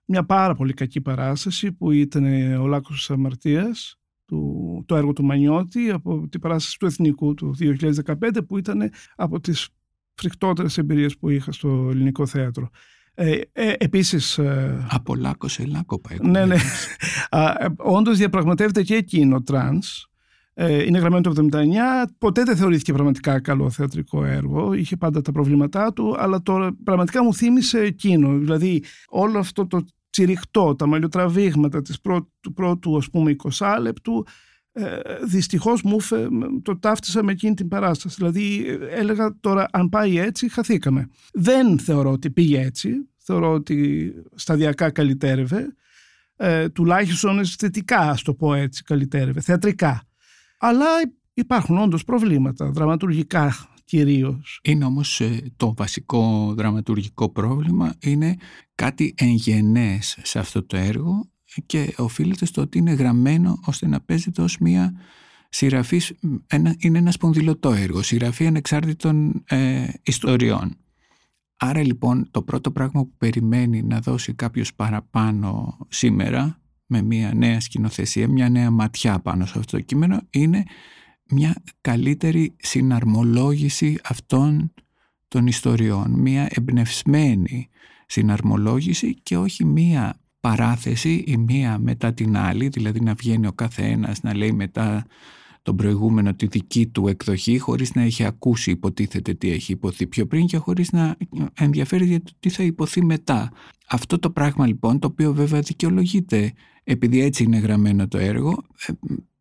μια 0.04 0.24
πάρα 0.24 0.54
πολύ 0.54 0.72
κακή 0.72 1.00
παράσταση 1.00 1.72
που 1.72 1.90
ήταν 1.90 2.24
ο 2.60 2.66
Λάκκος 2.66 2.92
της 2.92 3.06
Αμαρτίας, 3.09 3.75
το 4.86 4.96
έργο 4.96 5.12
του 5.12 5.24
Μανιώτη, 5.24 5.90
από 5.90 6.28
την 6.28 6.40
παράσταση 6.40 6.78
του 6.78 6.86
Εθνικού 6.86 7.34
του 7.34 7.54
2015, 7.58 8.44
που 8.46 8.58
ήταν 8.58 8.90
από 9.16 9.40
τις 9.40 9.68
φρικτότερες 10.14 10.78
εμπειρίες 10.78 11.18
που 11.18 11.28
είχα 11.28 11.52
στο 11.52 11.88
ελληνικό 11.90 12.26
θέατρο. 12.26 12.68
Ε, 13.14 13.40
ε, 13.52 13.73
επίσης... 13.78 14.38
Ε, 14.38 14.87
Από 14.90 15.14
λάκκο 15.14 15.49
σε 15.49 15.66
λάκκο 15.66 16.00
πάει. 16.00 16.18
Ναι, 16.30 16.44
ναι. 16.44 16.56
Ε, 17.30 17.66
όντως 17.76 18.18
διαπραγματεύεται 18.18 18.83
και 18.83 18.94
εκείνο 18.94 19.42
τρανς. 19.42 20.06
Ε, 20.54 20.83
είναι 20.83 20.99
γραμμένο 20.99 21.21
το 21.21 21.49
79. 21.52 21.66
Ποτέ 22.18 22.42
δεν 22.42 22.56
θεωρήθηκε 22.56 22.92
πραγματικά 22.92 23.40
καλό 23.40 23.71
θεατρικό 23.71 24.25
έργο. 24.25 24.73
Είχε 24.73 24.97
πάντα 24.97 25.21
τα 25.21 25.33
προβλήματά 25.33 25.92
του, 25.92 26.16
αλλά 26.18 26.42
τώρα 26.42 26.76
πραγματικά 26.85 27.25
μου 27.25 27.35
θύμισε 27.35 27.78
εκείνο. 27.78 28.38
Δηλαδή 28.38 28.83
όλο 29.09 29.38
αυτό 29.38 29.66
το 29.66 29.85
τσιριχτό, 30.11 30.75
τα 30.75 30.87
μαλλιοτραβήγματα 30.87 31.83
της 31.83 32.00
του 32.40 32.52
πρώτου 32.52 32.97
ας 32.97 33.11
πούμε 33.11 33.37
20 33.52 33.76
λεπτού 33.80 34.25
ε, 34.26 34.30
δυστυχώς 35.25 35.83
μου 35.83 35.97
το 36.62 36.78
ταύτισα 36.78 37.23
με 37.23 37.33
εκείνη 37.33 37.54
την 37.54 37.69
παράσταση. 37.69 38.14
Δηλαδή 38.19 38.64
έλεγα 38.90 39.37
τώρα 39.40 39.69
αν 39.73 39.88
πάει 39.88 40.19
έτσι 40.19 40.49
χαθήκαμε. 40.49 41.09
Δεν 41.33 41.78
θεωρώ 41.78 42.11
ότι 42.11 42.31
πήγε 42.31 42.61
έτσι. 42.61 43.09
Θεωρώ 43.19 43.52
ότι 43.52 44.12
σταδιακά 44.35 44.90
καλυτέρευε. 44.90 45.75
Ε, 46.37 46.69
τουλάχιστον 46.69 47.38
αισθητικά, 47.38 47.99
ας 47.99 48.23
το 48.23 48.35
πω 48.35 48.54
έτσι, 48.54 48.83
καλυτέρευε. 48.83 49.40
Θεατρικά. 49.40 50.02
Αλλά 50.59 50.87
υπάρχουν 51.35 51.78
όντως 51.78 52.04
προβλήματα 52.04 52.71
δραματουργικά 52.71 53.69
κυρίως. 53.85 54.61
Είναι 54.62 54.85
όμως 54.85 55.21
ε, 55.21 55.52
το 55.57 55.75
βασικό 55.75 56.54
δραματουργικό 56.57 57.31
πρόβλημα 57.31 57.95
είναι 58.00 58.37
κάτι 58.75 59.14
εγγενές 59.16 60.19
σε 60.23 60.38
αυτό 60.38 60.64
το 60.66 60.76
έργο 60.76 61.28
και 61.66 61.94
οφείλεται 61.96 62.44
στο 62.44 62.62
ότι 62.62 62.78
είναι 62.78 62.92
γραμμένο 62.92 63.61
ώστε 63.64 63.87
να 63.88 64.00
παίζεται 64.00 64.42
ως 64.42 64.58
μια 64.58 64.94
σειραφή, 65.49 66.00
ένα, 66.46 66.75
είναι 66.78 66.99
ένα 66.99 67.11
σπονδυλωτό 67.11 67.73
έργο, 67.73 68.02
σειραφή 68.02 68.46
ανεξάρτητων 68.46 69.44
ε, 69.49 69.87
ιστοριών. 70.02 70.76
Άρα 71.56 71.84
λοιπόν 71.84 72.28
το 72.30 72.42
πρώτο 72.42 72.70
πράγμα 72.70 73.00
που 73.02 73.12
περιμένει 73.18 73.82
να 73.82 74.00
δώσει 74.00 74.34
κάποιος 74.34 74.75
παραπάνω 74.75 75.78
σήμερα 75.88 76.61
με 76.87 77.02
μια 77.02 77.34
νέα 77.34 77.61
σκηνοθεσία, 77.61 78.28
μια 78.28 78.49
νέα 78.49 78.70
ματιά 78.70 79.18
πάνω 79.18 79.46
σε 79.46 79.58
αυτό 79.58 79.76
το 79.76 79.82
κείμενο 79.82 80.20
είναι 80.30 80.62
μια 81.30 81.62
καλύτερη 81.80 82.56
συναρμολόγηση 82.58 83.99
αυτών 84.04 84.73
των 85.28 85.46
ιστοριών, 85.46 86.11
μια 86.11 86.49
εμπνευσμένη 86.50 87.68
συναρμολόγηση 88.06 89.14
και 89.23 89.37
όχι 89.37 89.64
μια 89.64 90.20
παράθεση 90.44 91.24
η 91.26 91.36
μία 91.36 91.78
μετά 91.78 92.12
την 92.12 92.36
άλλη, 92.36 92.68
δηλαδή 92.68 93.00
να 93.00 93.14
βγαίνει 93.14 93.46
ο 93.46 93.52
καθένας 93.52 94.22
να 94.22 94.34
λέει 94.36 94.52
μετά 94.52 95.06
τον 95.62 95.76
προηγούμενο 95.76 96.34
τη 96.34 96.46
δική 96.46 96.86
του 96.86 97.08
εκδοχή 97.08 97.58
χωρίς 97.58 97.94
να 97.94 98.02
έχει 98.02 98.24
ακούσει 98.24 98.70
υποτίθεται 98.70 99.34
τι 99.34 99.50
έχει 99.50 99.72
υποθεί 99.72 100.06
πιο 100.06 100.26
πριν 100.26 100.46
και 100.46 100.56
χωρίς 100.56 100.92
να 100.92 101.16
ενδιαφέρει 101.54 102.06
για 102.06 102.22
το 102.22 102.32
τι 102.40 102.48
θα 102.48 102.62
υποθεί 102.62 103.04
μετά. 103.04 103.52
Αυτό 103.88 104.18
το 104.18 104.30
πράγμα 104.30 104.66
λοιπόν 104.66 104.98
το 104.98 105.06
οποίο 105.06 105.34
βέβαια 105.34 105.60
δικαιολογείται 105.60 106.52
επειδή 106.84 107.20
έτσι 107.20 107.42
είναι 107.42 107.58
γραμμένο 107.58 108.08
το 108.08 108.18
έργο 108.18 108.64
ε, 108.86 108.92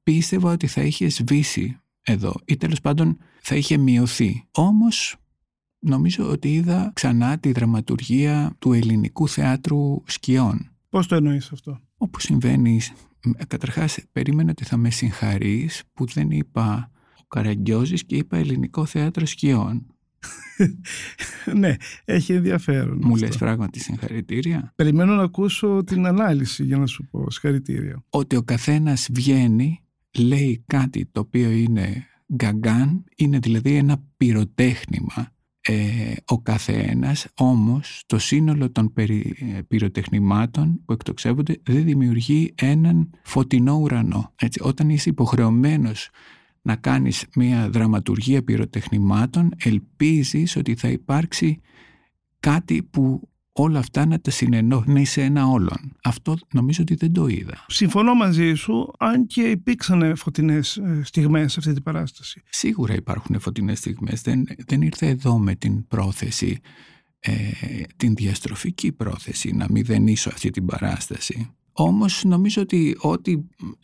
πίστευα 0.04 0.52
ότι 0.52 0.68
θα 0.68 0.82
είχε 0.82 1.10
σβήσει 1.10 1.80
εδώ 2.02 2.34
ή 2.46 2.58
τέλος 2.58 2.82
πάντων 2.82 3.18
θα 3.42 3.56
είχε 3.56 3.78
μειωθεί. 3.78 4.48
Όμως 4.52 5.16
νομίζω 5.80 6.30
ότι 6.30 6.54
είδα 6.54 6.92
ξανά 6.94 7.38
τη 7.38 7.52
δραματουργία 7.52 8.56
του 8.60 8.74
ελληνικού 8.74 9.28
θεάτρου 9.28 10.04
σκιών. 10.06 10.73
Πώς 10.94 11.08
το 11.08 11.16
εννοείς 11.16 11.52
αυτό; 11.52 11.80
Όπως 11.98 12.24
συμβαίνει 12.24 12.80
Καταρχάς, 13.48 14.00
περίμενα 14.12 14.52
ότι 14.52 14.64
θα 14.64 14.78
με 14.78 14.90
συγχαρείς 14.90 15.84
που 15.94 16.06
δεν 16.06 16.32
είπα 16.32 16.92
ο 17.20 17.26
Καραγκιόζης 17.28 18.06
και 18.06 18.16
είπα 18.16 18.38
ελληνικό 18.38 18.86
θέατρο 18.86 19.26
σκιών. 19.26 19.86
ναι, 21.60 21.76
έχει 22.06 22.34
ενδιαφέρον. 22.34 23.00
Μου 23.04 23.16
λες 23.16 23.38
πράγματι 23.38 23.80
συγχαρητήρια; 23.80 24.74
Περιμένω 24.76 25.16
να 25.16 25.24
ακούσω 25.24 25.84
την 25.84 26.06
ανάλυση 26.06 26.64
για 26.64 26.78
να 26.78 26.86
σου 26.86 27.08
πω 27.12 27.32
συγχαρητήρια. 27.32 28.04
Ότι 28.10 28.36
ο 28.36 28.44
καθένας 28.44 29.10
βγαίνει, 29.12 29.84
λέει 30.18 30.64
κάτι 30.68 31.06
το 31.06 31.20
οποίο 31.20 31.50
είναι 31.50 32.06
γκαγκάν, 32.36 33.04
είναι 33.16 33.40
δηλαδή 33.40 33.76
ένα 33.76 34.04
πυροτέχνημα 34.18 35.33
ε, 35.68 36.14
ο 36.26 36.42
καθένας, 36.42 37.28
όμως 37.36 38.04
το 38.06 38.20
σύνολο 38.20 38.72
των 38.72 38.94
περι, 38.94 39.36
ε, 39.40 39.62
πυροτεχνημάτων 39.62 40.82
που 40.86 40.94
εκτοξεύονται 40.94 41.60
δεν 41.64 41.84
δημιουργεί 41.84 42.54
έναν 42.58 43.10
φωτεινό 43.24 43.74
ουρανό. 43.76 44.34
Έτσι, 44.36 44.60
όταν 44.64 44.90
είσαι 44.90 45.10
υποχρεωμένος 45.10 46.10
να 46.62 46.76
κάνεις 46.76 47.26
μια 47.36 47.70
δραματουργία 47.70 48.44
πυροτεχνημάτων 48.44 49.50
ελπίζεις 49.64 50.56
ότι 50.56 50.76
θα 50.76 50.88
υπάρξει 50.88 51.62
κάτι 52.40 52.84
που 52.84 53.30
όλα 53.54 53.80
αυτά 53.80 54.06
να 54.06 54.20
τα 54.20 54.32
συνενώνει 54.32 55.06
σε 55.06 55.22
ένα 55.22 55.48
όλον. 55.48 55.96
Αυτό 56.04 56.38
νομίζω 56.54 56.82
ότι 56.82 56.96
δεν 56.96 57.14
το 57.14 57.28
είδα. 57.28 57.66
Συμφωνώ 57.68 58.14
μαζί 58.14 58.54
σου, 58.54 58.92
αν 59.00 59.28
και 59.28 59.42
υπήρξαν 59.42 60.16
φωτεινές 60.16 60.78
ε, 60.78 61.02
στιγμές 61.04 61.52
σε 61.52 61.60
αυτή 61.60 61.74
την 61.74 61.84
παράσταση. 61.84 62.42
Σίγουρα 62.50 62.94
υπάρχουν 62.94 63.40
φωτεινές 63.40 63.78
στιγμές. 63.78 64.22
Δεν, 64.22 64.46
δεν 64.68 64.82
ήρθε 64.82 65.08
εδώ 65.08 65.38
με 65.38 65.56
την 65.56 65.88
πρόθεση, 65.88 66.60
ε, 67.20 67.32
την 67.98 68.16
διαστροφική 68.16 68.92
πρόθεση 68.92 69.52
να 69.52 69.66
μηδενίσω 69.70 70.30
αυτή 70.30 70.50
την 70.50 70.66
παράσταση. 70.66 71.52
Όμως 71.72 72.24
νομίζω 72.24 72.62
ότι 72.62 72.98
ό,τι 73.00 73.38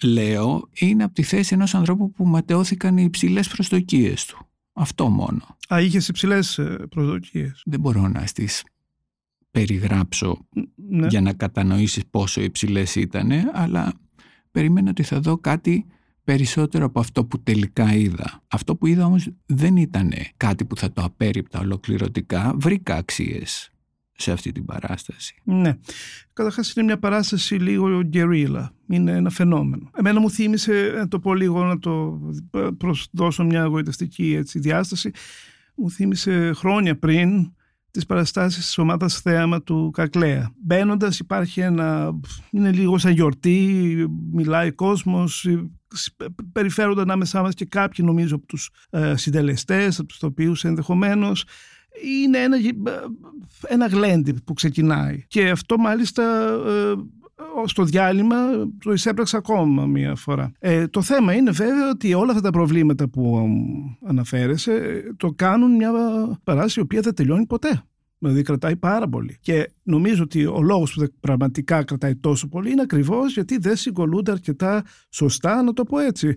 λέω 0.03 0.69
είναι 0.73 1.03
από 1.03 1.13
τη 1.13 1.23
θέση 1.23 1.53
ενός 1.53 1.75
ανθρώπου 1.75 2.11
που 2.11 2.25
ματαιώθηκαν 2.25 2.97
οι 2.97 3.03
υψηλές 3.05 3.47
προσδοκίες 3.47 4.25
του. 4.25 4.47
Αυτό 4.73 5.09
μόνο. 5.09 5.57
Α, 5.73 5.81
είχες 5.81 6.07
υψηλές 6.07 6.57
ε, 6.57 6.85
προσδοκίες. 6.89 7.61
Δεν 7.65 7.79
μπορώ 7.79 8.07
να 8.07 8.25
στις 8.25 8.63
περιγράψω 9.51 10.47
ναι. 10.75 11.07
για 11.07 11.21
να 11.21 11.33
κατανοήσεις 11.33 12.03
πόσο 12.09 12.41
υψηλές 12.41 12.95
ήταν, 12.95 13.31
αλλά 13.53 13.93
περίμενα 14.51 14.89
ότι 14.89 15.03
θα 15.03 15.19
δω 15.19 15.37
κάτι 15.37 15.85
περισσότερο 16.23 16.85
από 16.85 16.99
αυτό 16.99 17.25
που 17.25 17.43
τελικά 17.43 17.93
είδα. 17.93 18.43
Αυτό 18.47 18.75
που 18.75 18.87
είδα 18.87 19.05
όμως 19.05 19.29
δεν 19.45 19.75
ήταν 19.77 20.13
κάτι 20.37 20.65
που 20.65 20.77
θα 20.77 20.91
το 20.91 21.03
απέριπτα 21.03 21.59
ολοκληρωτικά. 21.59 22.53
Βρήκα 22.57 22.95
αξίες 22.95 23.71
σε 24.11 24.31
αυτή 24.31 24.51
την 24.51 24.65
παράσταση. 24.65 25.35
Ναι. 25.43 25.77
Καταρχάς 26.33 26.73
είναι 26.73 26.85
μια 26.85 26.99
παράσταση 26.99 27.55
λίγο 27.55 28.01
γκερίλα. 28.01 28.73
Είναι 28.87 29.11
ένα 29.11 29.29
φαινόμενο. 29.29 29.89
Εμένα 29.93 30.19
μου 30.19 30.29
θύμισε, 30.29 30.93
να 30.95 31.07
το 31.07 31.19
πω 31.19 31.33
λίγο, 31.33 31.63
να 31.63 31.79
το 31.79 32.21
προσδώσω 32.77 33.43
μια 33.43 33.61
εγωιτευτική 33.61 34.33
έτσι, 34.33 34.59
διάσταση, 34.59 35.11
μου 35.75 35.91
θύμισε 35.91 36.51
χρόνια 36.53 36.99
πριν 36.99 37.51
τις 37.91 38.05
παραστάσεις 38.05 38.65
της 38.65 38.77
ομάδας 38.77 39.21
θέαμα 39.21 39.61
του 39.61 39.91
Κακλέα. 39.93 40.51
Μπαίνοντας 40.63 41.19
υπάρχει 41.19 41.59
ένα, 41.59 42.19
είναι 42.51 42.71
λίγο 42.71 42.97
σαν 42.97 43.11
γιορτή, 43.11 43.95
μιλάει 44.31 44.71
κόσμος, 44.71 45.47
περιφέρονται 46.51 47.01
ανάμεσά 47.01 47.41
μας 47.41 47.53
και 47.53 47.65
κάποιοι 47.65 48.05
νομίζω 48.07 48.35
από 48.35 48.45
τους 48.45 48.69
ε, 48.89 49.15
συντελεστές, 49.15 49.99
από 49.99 50.07
τους 50.07 50.19
τοπίους 50.19 50.63
ενδεχομένως. 50.63 51.45
Είναι 52.03 52.37
ένα, 52.37 52.57
ένα 53.67 53.87
γλέντι 53.87 54.33
που 54.33 54.53
ξεκινάει 54.53 55.23
και 55.27 55.49
αυτό 55.49 55.77
μάλιστα 55.77 56.23
ε, 56.67 56.93
στο 57.65 57.83
διάλειμμα 57.83 58.35
το 58.83 58.91
εισέπραξα 58.93 59.37
ακόμα 59.37 59.85
μία 59.85 60.15
φορά. 60.15 60.51
Ε, 60.59 60.87
το 60.87 61.01
θέμα 61.01 61.33
είναι 61.33 61.51
βέβαια 61.51 61.89
ότι 61.89 62.13
όλα 62.13 62.29
αυτά 62.29 62.41
τα 62.41 62.49
προβλήματα 62.49 63.09
που 63.09 63.49
αναφέρεσαι 64.05 65.03
το 65.17 65.33
κάνουν 65.35 65.75
μια 65.75 65.91
παράσταση 66.43 66.79
η 66.79 66.83
οποία 66.83 67.01
δεν 67.01 67.13
τελειώνει 67.13 67.45
ποτέ. 67.45 67.83
Δηλαδή 68.19 68.41
κρατάει 68.41 68.75
πάρα 68.75 69.07
πολύ. 69.09 69.37
Και 69.41 69.71
νομίζω 69.83 70.23
ότι 70.23 70.45
ο 70.45 70.61
λόγος 70.61 70.93
που 70.93 71.07
πραγματικά 71.19 71.83
κρατάει 71.83 72.15
τόσο 72.15 72.47
πολύ 72.47 72.71
είναι 72.71 72.81
ακριβώς 72.81 73.33
γιατί 73.33 73.57
δεν 73.57 73.75
συγκολούνται 73.75 74.31
αρκετά 74.31 74.83
σωστά, 75.09 75.63
να 75.63 75.73
το 75.73 75.83
πω 75.83 75.99
έτσι, 75.99 76.35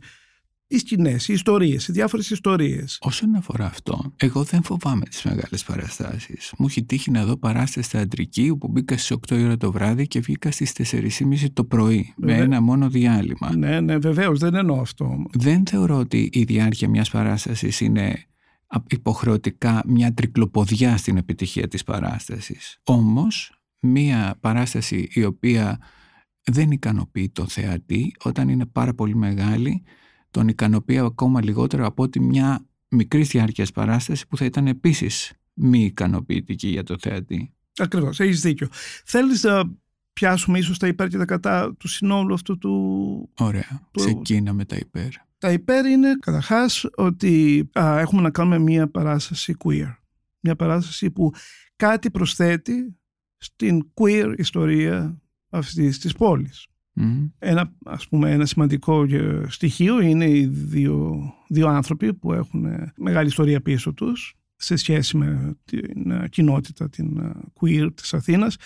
οι 0.73 0.79
σκηνές, 0.79 1.29
οι 1.29 1.33
ιστορίες, 1.33 1.88
οι 1.88 1.93
διάφορες 1.93 2.31
ιστορίες. 2.31 2.99
Όσον 3.00 3.35
αφορά 3.35 3.64
αυτό, 3.64 4.12
εγώ 4.17 4.43
δεν 4.43 4.62
φοβάμαι 4.62 5.05
τις 5.05 5.23
μεγάλες 5.23 5.64
παραστάσεις. 5.64 6.52
Μου 6.59 6.67
έχει 6.67 6.85
τύχει 6.85 7.11
να 7.11 7.25
δω 7.25 7.37
παράσταση 7.37 7.88
θεατρική 7.88 8.50
όπου 8.50 8.69
μπήκα 8.69 8.97
στις 8.97 9.11
8 9.11 9.45
ώρα 9.45 9.57
το 9.57 9.73
βράδυ 9.73 10.07
και 10.07 10.21
βγήκα 10.21 10.50
στις 10.50 10.73
4.30 10.73 11.50
το 11.52 11.64
πρωί. 11.64 12.14
Με 12.17 12.37
ένα 12.37 12.61
μόνο 12.61 12.88
διάλειμμα. 12.88 13.57
Ναι, 13.57 13.81
ναι, 13.81 13.99
βεβαίως, 13.99 14.38
δεν 14.38 14.55
εννοώ 14.55 14.81
αυτό 14.81 15.05
όμω. 15.05 15.26
Δεν 15.33 15.67
θεωρώ 15.67 15.97
ότι 15.97 16.29
η 16.33 16.43
διάρκεια 16.43 16.88
μιας 16.88 17.11
παράστασης 17.11 17.81
είναι 17.81 18.26
υποχρεωτικά 18.88 19.83
μια 19.87 20.14
τρικλοποδιά 20.14 20.97
στην 20.97 21.17
επιτυχία 21.17 21.69
της 21.69 21.85
παράστασης. 21.85 22.81
Όμως, 22.85 23.62
μια 23.81 24.37
παράσταση 24.41 25.09
η 25.12 25.25
οποία 25.25 25.79
δεν 26.45 26.71
ικανοποιεί 26.71 27.29
το 27.29 27.47
θεατή 27.47 28.14
όταν 28.23 28.49
είναι 28.49 28.67
πάρα 28.67 28.95
πολύ 28.95 29.17
μεγάλη 29.17 29.83
τον 30.32 30.48
ικανοποιεί 30.48 30.98
ακόμα 30.98 31.42
λιγότερο 31.42 31.86
από 31.86 32.02
ότι 32.02 32.20
μια 32.20 32.66
μικρή 32.88 33.22
διάρκεια 33.22 33.66
παράσταση 33.74 34.26
που 34.28 34.36
θα 34.36 34.44
ήταν 34.44 34.66
επίσης 34.66 35.32
μη 35.52 35.84
ικανοποιητική 35.84 36.68
για 36.68 36.82
το 36.82 36.96
θεατή. 37.00 37.52
Ακριβώς, 37.76 38.20
έχεις 38.20 38.40
δίκιο. 38.40 38.68
Θέλεις 39.04 39.42
να 39.42 39.62
πιάσουμε 40.12 40.58
ίσως 40.58 40.78
τα 40.78 40.86
υπέρ 40.86 41.08
και 41.08 41.18
τα 41.18 41.24
κατά 41.24 41.74
του 41.78 41.88
συνόλου 41.88 42.34
αυτού 42.34 42.58
του... 42.58 43.30
Ωραία, 43.38 43.88
του... 43.90 44.00
ξεκίναμε 44.00 44.64
τα 44.64 44.76
υπέρ. 44.76 45.08
Τα 45.38 45.52
υπέρ 45.52 45.86
είναι 45.86 46.16
καταρχάς 46.20 46.86
ότι 46.94 47.68
έχουμε 47.74 48.22
να 48.22 48.30
κάνουμε 48.30 48.58
μια 48.58 48.90
παράσταση 48.90 49.56
queer. 49.64 49.94
Μια 50.40 50.56
παράσταση 50.56 51.10
που 51.10 51.32
κάτι 51.76 52.10
προσθέτει 52.10 52.96
στην 53.36 53.90
queer 53.94 54.34
ιστορία 54.36 55.20
αυτής 55.48 55.98
της 55.98 56.14
πόλης. 56.94 57.30
Ένα, 57.38 57.72
ας 57.84 58.08
πούμε, 58.08 58.30
ένα 58.30 58.46
σημαντικό 58.46 59.06
στοιχείο 59.49 60.00
είναι 60.00 60.28
οι 60.28 60.46
δύο, 60.46 61.22
δύο 61.49 61.68
άνθρωποι 61.68 62.14
που 62.14 62.32
έχουν 62.32 62.66
μεγάλη 62.96 63.28
ιστορία 63.28 63.61
πίσω 63.61 63.92
τους 63.92 64.34
σε 64.56 64.76
σχέση 64.76 65.16
με 65.16 65.56
την 65.64 66.28
κοινότητα, 66.28 66.88
την 66.88 67.34
queer 67.61 67.88
της 67.94 68.14
Αθήνας. 68.14 68.56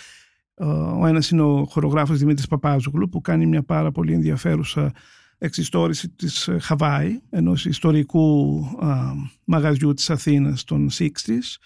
Ο 0.99 1.05
ένας 1.05 1.29
είναι 1.29 1.41
ο 1.41 1.65
χορογράφος 1.65 2.17
Δημήτρης 2.19 2.47
Παπάζουγλου 2.47 3.09
που 3.09 3.21
κάνει 3.21 3.45
μια 3.45 3.63
πάρα 3.63 3.91
πολύ 3.91 4.13
ενδιαφέρουσα 4.13 4.93
εξιστόρηση 5.37 6.09
της 6.09 6.47
ε, 6.47 6.59
Χαβάη, 6.59 7.19
ενός 7.29 7.65
ιστορικού 7.65 8.59
α, 8.79 9.11
μαγαζιού 9.43 9.93
της 9.93 10.09
Αθήνας 10.09 10.63
των 10.63 10.89
60's. 10.89 11.57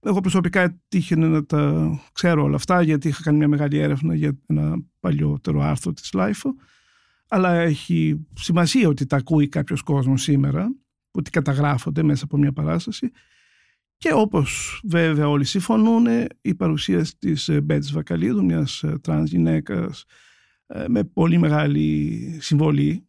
Εγώ 0.00 0.20
προσωπικά 0.20 0.60
έτυχε 0.60 1.16
να 1.16 1.44
τα 1.44 1.90
ξέρω 2.12 2.42
όλα 2.42 2.56
αυτά 2.56 2.82
γιατί 2.82 3.08
είχα 3.08 3.22
κάνει 3.22 3.36
μια 3.36 3.48
μεγάλη 3.48 3.78
έρευνα 3.78 4.14
για 4.14 4.38
ένα 4.46 4.76
παλιότερο 5.00 5.60
άρθρο 5.60 5.92
της 5.92 6.10
LIFO 6.12 6.50
αλλά 7.28 7.54
έχει 7.54 8.26
σημασία 8.34 8.88
ότι 8.88 9.06
τα 9.06 9.16
ακούει 9.16 9.48
κάποιος 9.48 9.82
κόσμος 9.82 10.22
σήμερα 10.22 10.74
που 11.10 11.22
τη 11.22 11.30
καταγράφονται 11.30 12.02
μέσα 12.02 12.24
από 12.24 12.36
μια 12.36 12.52
παράσταση. 12.52 13.10
Και 13.96 14.12
όπως 14.12 14.80
βέβαια 14.84 15.28
όλοι 15.28 15.44
συμφωνούν 15.44 16.06
η 16.40 16.54
παρουσία 16.54 17.06
της 17.18 17.50
Μπέττυς 17.62 17.92
Βακαλίδου 17.92 18.44
μιας 18.44 18.84
τρανς 19.00 19.30
γυναίκας 19.30 20.04
με 20.88 21.04
πολύ 21.04 21.38
μεγάλη 21.38 22.38
συμβολή 22.40 23.08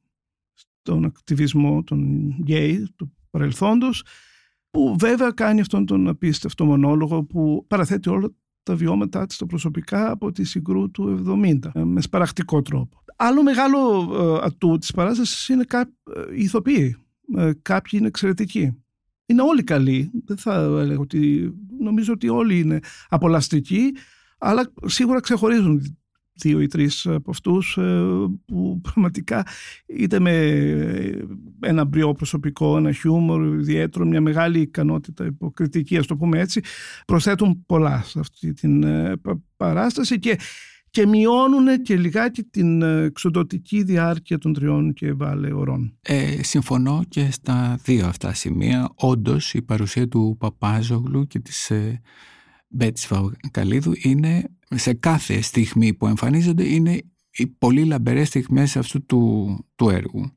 στον 0.53 1.05
ακτιβισμό 1.05 1.83
των 1.83 2.29
γκέι 2.41 2.87
του 2.95 3.13
παρελθόντος 3.29 4.03
που 4.71 4.95
βέβαια 4.99 5.31
κάνει 5.31 5.61
αυτόν 5.61 5.85
τον 5.85 6.07
απίστευτο 6.07 6.65
μονόλογο 6.65 7.23
που 7.23 7.65
παραθέτει 7.67 8.09
όλα 8.09 8.29
τα 8.63 8.75
βιώματά 8.75 9.25
της 9.25 9.37
τα 9.37 9.45
προσωπικά 9.45 10.11
από 10.11 10.31
τη 10.31 10.43
Συγγρού 10.43 10.91
του 10.91 11.23
70 11.73 11.83
με 11.83 12.01
σπαρακτικό 12.01 12.61
τρόπο. 12.61 13.03
Άλλο 13.15 13.43
μεγάλο 13.43 14.09
ε, 14.13 14.45
ατού 14.45 14.77
της 14.77 14.91
παράστασης 14.91 15.47
είναι 15.47 15.65
οι 16.35 16.43
ηθοποιοί. 16.43 16.95
Ε, 17.37 17.51
κάποιοι 17.61 17.91
είναι 17.93 18.07
εξαιρετικοί. 18.07 18.83
Είναι 19.25 19.41
όλοι 19.41 19.63
καλοί. 19.63 20.11
Δεν 20.25 20.37
θα 20.37 20.53
έλεγα 20.55 20.99
ότι... 20.99 21.53
Νομίζω 21.79 22.13
ότι 22.13 22.29
όλοι 22.29 22.59
είναι 22.59 22.79
απολαστικοί, 23.09 23.93
αλλά 24.37 24.71
σίγουρα 24.85 25.19
ξεχωρίζουν 25.19 25.97
δύο 26.39 26.61
ή 26.61 26.67
τρεις 26.67 27.05
από 27.05 27.31
αυτούς 27.31 27.77
ε, 27.77 28.03
που 28.45 28.79
πραγματικά 28.81 29.45
είτε 29.85 30.19
με 30.19 30.31
ένα 31.59 31.85
μπριό 31.85 32.13
προσωπικό, 32.13 32.77
ένα 32.77 32.91
χιούμορ 32.91 33.59
ιδιαίτερο, 33.59 34.05
μια 34.05 34.21
μεγάλη 34.21 34.59
ικανότητα 34.59 35.25
υποκριτική, 35.25 35.97
ας 35.97 36.05
το 36.07 36.15
πούμε 36.15 36.39
έτσι, 36.39 36.61
προσθέτουν 37.05 37.63
πολλά 37.65 38.03
σε 38.05 38.19
αυτή 38.19 38.53
την 38.53 38.85
παράσταση 39.57 40.19
και 40.19 40.37
και 40.89 41.05
μειώνουν 41.05 41.81
και 41.81 41.95
λιγάκι 41.95 42.43
την 42.43 42.81
ε, 42.81 43.03
εξοδοτική 43.03 43.83
διάρκεια 43.83 44.37
των 44.37 44.53
τριών 44.53 44.93
και 44.93 45.13
βάλε 45.13 45.53
ωρών. 45.53 45.97
Ε, 46.01 46.43
συμφωνώ 46.43 47.03
και 47.09 47.31
στα 47.31 47.79
δύο 47.83 48.05
αυτά 48.05 48.33
σημεία. 48.33 48.89
Όντως 48.95 49.53
η 49.53 49.61
παρουσία 49.61 50.07
του 50.07 50.35
Παπάζογλου 50.39 51.27
και 51.27 51.39
της 51.39 51.69
ε, 51.69 52.01
Μπέτης 52.69 53.09
Καλίδου 53.51 53.93
είναι 53.95 54.43
σε 54.69 54.93
κάθε 54.93 55.41
στιγμή 55.41 55.93
που 55.93 56.07
εμφανίζονται 56.07 56.67
είναι 56.67 57.01
οι 57.31 57.47
πολύ 57.47 57.83
λαμπερές 57.83 58.27
στιγμές 58.27 58.77
αυτού 58.77 59.05
του, 59.05 59.65
του 59.75 59.89
έργου. 59.89 60.31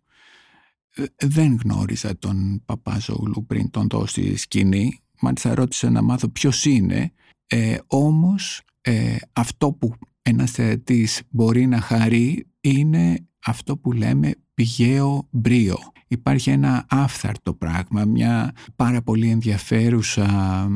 Ε, 0.94 1.04
δεν 1.16 1.58
γνώριζα 1.62 2.18
τον 2.18 2.62
Παπάζογλου 2.64 3.46
πριν 3.46 3.70
τον 3.70 3.86
δω 3.90 4.06
στη 4.06 4.36
σκηνή. 4.36 5.00
Μάλιστα 5.20 5.54
ρώτησα 5.54 5.90
να 5.90 6.02
μάθω 6.02 6.28
ποιος 6.28 6.64
είναι. 6.64 7.12
Ε, 7.46 7.76
όμως 7.86 8.62
ε, 8.80 9.16
αυτό 9.32 9.72
που 9.72 9.94
ένας 10.22 10.50
θεατής 10.50 11.22
μπορεί 11.30 11.66
να 11.66 11.80
χαρεί 11.80 12.46
είναι 12.60 13.26
αυτό 13.44 13.76
που 13.76 13.92
λέμε 13.92 14.34
πηγαίο 14.54 15.28
μπρίο. 15.30 15.78
Υπάρχει 16.08 16.50
ένα 16.50 16.86
άφθαρτο 16.88 17.54
πράγμα, 17.54 18.04
μια 18.04 18.52
πάρα 18.76 19.02
πολύ 19.02 19.30
ενδιαφέρουσα 19.30 20.68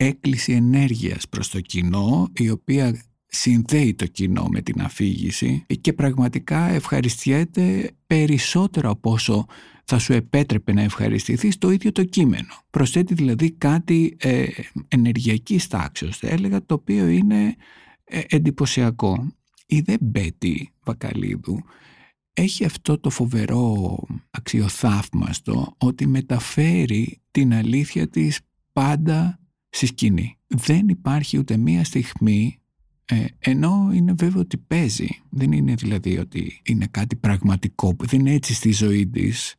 έκκληση 0.00 0.52
ενέργειας 0.52 1.28
προς 1.28 1.48
το 1.48 1.60
κοινό 1.60 2.28
η 2.32 2.50
οποία 2.50 3.02
συνδέει 3.26 3.94
το 3.94 4.06
κοινό 4.06 4.46
με 4.50 4.60
την 4.60 4.80
αφήγηση 4.80 5.64
και 5.80 5.92
πραγματικά 5.92 6.68
ευχαριστιέται 6.68 7.90
περισσότερο 8.06 8.90
από 8.90 9.10
όσο 9.10 9.46
θα 9.84 9.98
σου 9.98 10.12
επέτρεπε 10.12 10.72
να 10.72 10.82
ευχαριστηθείς 10.82 11.58
το 11.58 11.70
ίδιο 11.70 11.92
το 11.92 12.04
κείμενο. 12.04 12.48
Προσθέτει 12.70 13.14
δηλαδή 13.14 13.50
κάτι 13.50 14.16
ε, 14.20 14.46
ενεργειακής 14.88 15.66
τάξεως, 15.66 16.18
θα 16.18 16.28
έλεγα, 16.28 16.64
το 16.64 16.74
οποίο 16.74 17.06
είναι 17.06 17.56
ε, 18.04 18.20
εντυπωσιακό. 18.28 19.32
Η 19.66 19.80
δε 19.80 19.96
Μπέτη 20.00 20.72
Βακαλίδου 20.84 21.62
έχει 22.32 22.64
αυτό 22.64 22.98
το 22.98 23.10
φοβερό 23.10 23.98
αξιοθαύμαστο 24.30 25.74
ότι 25.78 26.06
μεταφέρει 26.06 27.20
την 27.30 27.54
αλήθεια 27.54 28.08
της 28.08 28.40
πάντα 28.72 29.39
στη 29.70 29.86
σκηνή. 29.86 30.38
Δεν 30.46 30.88
υπάρχει 30.88 31.38
ούτε 31.38 31.56
μία 31.56 31.84
στιγμή 31.84 32.60
ε, 33.04 33.24
ενώ 33.38 33.90
είναι 33.92 34.12
βέβαιο 34.12 34.40
ότι 34.40 34.56
παίζει. 34.56 35.08
Δεν 35.30 35.52
είναι 35.52 35.74
δηλαδή 35.74 36.18
ότι 36.18 36.60
είναι 36.64 36.86
κάτι 36.90 37.16
πραγματικό, 37.16 37.96
δεν 37.98 38.20
είναι 38.20 38.32
έτσι 38.32 38.54
στη 38.54 38.72
ζωή 38.72 39.06
της 39.06 39.54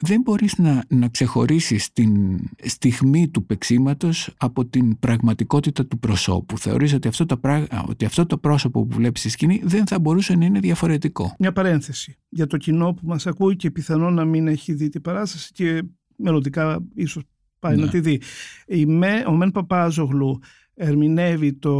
δεν 0.00 0.20
μπορείς 0.20 0.58
να, 0.58 0.84
να 0.88 1.08
ξεχωρίσεις 1.08 1.92
την 1.92 2.38
στιγμή 2.62 3.28
του 3.28 3.46
παίξήματος 3.46 4.34
από 4.36 4.66
την 4.66 4.98
πραγματικότητα 4.98 5.86
του 5.86 5.98
προσώπου. 5.98 6.58
Θεωρείς 6.58 6.92
ότι 6.92 7.08
αυτό, 7.08 7.26
το 7.26 7.40
ότι 7.88 8.04
αυτό 8.04 8.26
το 8.26 8.38
πρόσωπο 8.38 8.86
που 8.86 8.94
βλέπεις 8.94 9.20
στη 9.20 9.30
σκηνή 9.30 9.60
δεν 9.64 9.86
θα 9.86 9.98
μπορούσε 9.98 10.34
να 10.36 10.44
είναι 10.44 10.60
διαφορετικό. 10.60 11.34
Μια 11.38 11.52
παρένθεση 11.52 12.18
για 12.28 12.46
το 12.46 12.56
κοινό 12.56 12.94
που 12.94 13.06
μας 13.06 13.26
ακούει 13.26 13.56
και 13.56 13.70
πιθανόν 13.70 14.14
να 14.14 14.24
μην 14.24 14.48
έχει 14.48 14.72
δει 14.72 14.88
την 14.88 15.00
παράσταση 15.00 15.52
και 15.52 15.82
μελλοντικά 16.16 16.84
ίσως 16.94 17.22
πάει 17.58 17.76
να 17.76 17.84
ναι. 17.84 17.90
τη 17.90 18.00
δει. 18.00 18.20
Η 18.66 18.86
Με, 18.86 19.24
ο 19.26 19.32
Μεν 19.32 19.50
Παπάζογλου 19.50 20.38
ερμηνεύει 20.74 21.52
το 21.52 21.72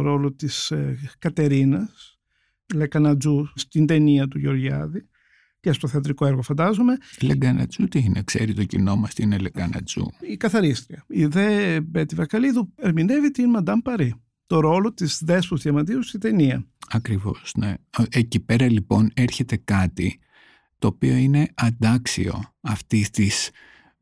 ρόλο 0.00 0.32
της 0.32 0.70
ε, 0.70 0.98
Κατερίνας 1.18 2.18
Λεκανατζού 2.74 3.48
στην 3.54 3.86
ταινία 3.86 4.28
του 4.28 4.38
Γεωργιάδη 4.38 5.08
και 5.60 5.72
στο 5.72 5.88
θεατρικό 5.88 6.26
έργο 6.26 6.42
φαντάζομαι. 6.42 6.96
Λεγκανατζού 7.20 7.84
τι 7.88 7.98
είναι, 7.98 8.22
ξέρει 8.22 8.54
το 8.54 8.64
κοινό 8.64 8.96
μας 8.96 9.14
τι 9.14 9.22
είναι 9.22 9.38
Λεγκανατζού. 9.38 10.06
Η 10.20 10.36
καθαρίστρια. 10.36 11.04
Η 11.08 11.26
δε 11.26 11.80
Μπέτη 11.80 12.14
Βακαλίδου 12.14 12.72
ερμηνεύει 12.76 13.30
την 13.30 13.50
Μαντάμ 13.50 13.80
Παρή. 13.80 14.14
Το 14.46 14.60
ρόλο 14.60 14.92
της 14.92 15.22
Δέσπος 15.24 15.62
Διαμαντίου 15.62 16.02
στη 16.02 16.18
ταινία. 16.18 16.66
Ακριβώς, 16.88 17.52
ναι. 17.56 17.74
Εκεί 18.10 18.40
πέρα 18.40 18.70
λοιπόν 18.70 19.10
έρχεται 19.14 19.56
κάτι 19.56 20.18
το 20.78 20.86
οποίο 20.86 21.14
είναι 21.14 21.48
αντάξιο 21.54 22.42
αυτής 22.60 23.10
της 23.10 23.50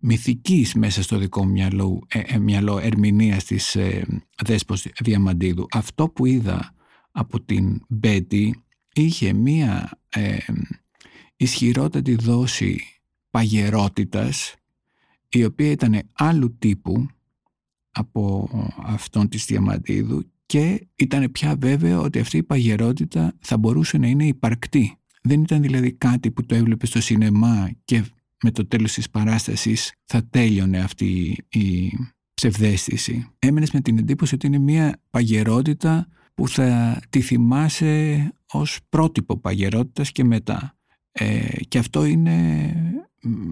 μυθικής 0.07 0.75
μέσα 0.75 1.03
στο 1.03 1.19
δικό 1.19 1.45
μου 1.45 1.51
μυαλό, 1.51 2.03
ε, 2.09 2.21
ε, 2.27 2.39
μυαλό 2.39 2.79
ερμηνείας 2.79 3.45
της 3.45 3.77
ε, 3.77 4.07
Δέσπος 4.45 4.87
Διαμαντίδου. 5.01 5.67
Αυτό 5.71 6.09
που 6.09 6.27
είδα 6.27 6.75
από 7.11 7.41
την 7.41 7.81
Μπέτη 7.89 8.63
είχε 8.95 9.33
μία 9.33 9.99
ε, 10.09 10.37
ισχυρότατη 11.37 12.15
δόση 12.15 12.81
παγερότητας 13.31 14.55
η 15.29 15.45
οποία 15.45 15.71
ήταν 15.71 16.03
άλλου 16.13 16.57
τύπου 16.59 17.07
από 17.91 18.49
αυτόν 18.77 19.29
της 19.29 19.45
Διαμαντίδου 19.45 20.31
και 20.47 20.87
ήταν 20.95 21.33
πια 21.33 21.57
βέβαιο 21.59 22.03
ότι 22.03 22.19
αυτή 22.19 22.37
η 22.37 22.43
παγερότητα 22.43 23.35
θα 23.41 23.59
μπορούσε 23.59 23.99
να 23.99 24.07
είναι 24.07 24.27
υπαρκτή. 24.27 24.99
Δεν 25.23 25.43
ήταν 25.43 25.63
δηλαδή 25.63 25.93
κάτι 25.93 26.31
που 26.31 26.47
το 26.47 26.55
έβλεπες 26.55 26.89
στο 26.89 27.01
σινεμά 27.01 27.71
και 27.85 28.05
με 28.45 28.51
το 28.51 28.67
τέλος 28.67 28.93
της 28.93 29.11
παράστασης 29.11 29.93
θα 30.05 30.27
τέλειωνε 30.31 30.79
αυτή 30.81 31.37
η 31.49 31.93
ψευδέστηση. 32.35 33.29
Έμενες 33.39 33.71
με 33.71 33.81
την 33.81 33.99
εντύπωση 33.99 34.35
ότι 34.35 34.47
είναι 34.47 34.59
μια 34.59 35.01
παγερότητα 35.11 36.09
που 36.35 36.49
θα 36.49 37.01
τη 37.11 37.21
θυμάσαι 37.21 38.33
ως 38.53 38.79
πρότυπο 38.89 39.37
παγερότητας 39.37 40.13
και 40.13 40.25
μετά. 40.25 40.77
Ε, 41.13 41.47
και 41.69 41.79
αυτό 41.79 42.05
είναι 42.05 42.73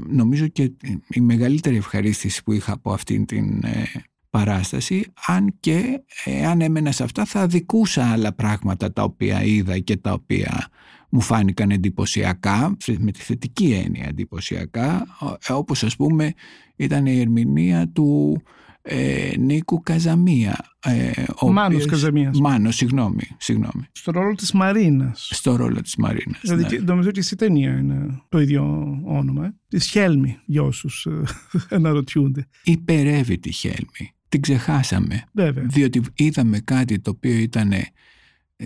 νομίζω 0.08 0.46
και 0.46 0.72
η 1.08 1.20
μεγαλύτερη 1.20 1.76
ευχαρίστηση 1.76 2.42
που 2.42 2.52
είχα 2.52 2.72
από 2.72 2.92
αυτήν 2.92 3.26
την 3.26 3.64
ε, 3.64 3.84
παράσταση 4.30 5.12
αν 5.26 5.54
και 5.60 6.02
ε, 6.24 6.46
αν 6.46 6.60
έμενα 6.60 6.92
σε 6.92 7.02
αυτά 7.02 7.24
θα 7.24 7.40
αδικούσα 7.40 8.12
άλλα 8.12 8.32
πράγματα 8.32 8.92
τα 8.92 9.02
οποία 9.02 9.42
είδα 9.42 9.78
και 9.78 9.96
τα 9.96 10.12
οποία 10.12 10.68
μου 11.12 11.20
φάνηκαν 11.20 11.70
εντυπωσιακά 11.70 12.76
με 12.98 13.10
τη 13.10 13.20
θετική 13.20 13.82
έννοια 13.84 14.06
εντυπωσιακά 14.08 15.06
όπως 15.48 15.82
ας 15.82 15.96
πούμε 15.96 16.32
ήταν 16.76 17.06
η 17.06 17.20
ερμηνεία 17.20 17.88
του 17.88 18.42
ε, 18.82 19.30
Νίκου 19.38 19.82
Καζαμία. 19.82 20.56
Ε, 20.84 21.10
Μάνος 21.42 21.74
οποίος, 21.74 21.86
Καζαμίας. 21.86 22.40
Μάνος, 22.40 22.76
συγγνώμη, 22.76 23.22
συγγνώμη. 23.38 23.86
Στο 23.92 24.12
ρόλο 24.12 24.34
της 24.34 24.52
Μαρίνας. 24.52 25.28
Στο 25.32 25.56
ρόλο 25.56 25.80
της 25.80 25.96
Μαρίνας, 25.96 26.40
δηλαδή, 26.42 26.76
ναι. 26.76 26.84
Νομίζω 26.84 27.08
ότι 27.08 27.20
η 27.32 27.36
ταινία 27.36 27.78
είναι 27.78 28.22
το 28.28 28.40
ίδιο 28.40 28.62
όνομα. 29.04 29.46
Ε. 29.46 29.54
Τη 29.68 29.80
Χέλμη, 29.80 30.38
για 30.44 30.62
όσους 30.62 31.06
ε, 31.06 31.22
αναρωτιούνται. 31.76 32.46
Υπερεύει 32.64 33.38
τη 33.38 33.52
Χέλμη. 33.52 34.14
Την 34.28 34.40
ξεχάσαμε. 34.40 35.24
Βέβαια. 35.32 35.64
Διότι 35.66 36.02
είδαμε 36.14 36.58
κάτι 36.58 37.00
το 37.00 37.10
οποίο 37.10 37.36
ήταν 37.36 37.72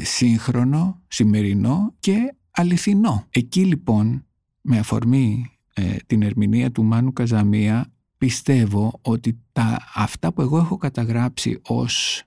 σύγχρονο, 0.03 1.03
σημερινό 1.09 1.95
και 1.99 2.35
αληθινό. 2.51 3.27
Εκεί 3.31 3.65
λοιπόν, 3.65 4.27
με 4.61 4.79
αφορμή 4.79 5.51
ε, 5.75 5.97
την 6.07 6.23
ερμηνεία 6.23 6.73
του 6.73 6.85
Μάνου 6.85 7.13
Καζαμία, 7.13 7.93
πιστεύω 8.19 8.99
ότι 9.03 9.39
τα, 9.53 9.79
αυτά 9.95 10.33
που 10.33 10.43
εγώ 10.43 10.59
έχω 10.59 10.77
καταγράψει 10.77 11.61
ως 11.63 12.23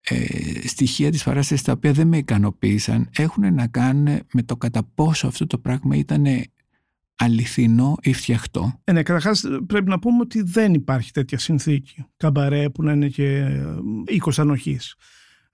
ε, 0.00 0.68
στοιχεία 0.68 1.10
της 1.10 1.22
παράστασης 1.22 1.64
τα 1.64 1.72
οποία 1.72 1.92
δεν 1.92 2.06
με 2.06 2.16
ικανοποίησαν 2.16 3.08
έχουν 3.16 3.54
να 3.54 3.66
κάνουν 3.66 4.20
με 4.32 4.42
το 4.42 4.56
κατά 4.56 4.82
πόσο 4.94 5.26
αυτό 5.26 5.46
το 5.46 5.58
πράγμα 5.58 5.96
ήταν 5.96 6.26
αληθινό 7.16 7.96
ή 8.02 8.12
φτιαχτό. 8.12 8.80
Ε, 8.84 8.92
ναι, 8.92 9.02
καταρχάς 9.02 9.44
πρέπει 9.66 9.88
να 9.88 9.98
πούμε 9.98 10.20
ότι 10.20 10.42
δεν 10.42 10.74
υπάρχει 10.74 11.12
τέτοια 11.12 11.38
συνθήκη 11.38 12.04
καμπαρέ 12.16 12.70
που 12.70 12.82
να 12.82 12.92
είναι 12.92 13.08
και 13.08 13.46
οίκος 14.06 14.38
ανοχής. 14.38 14.94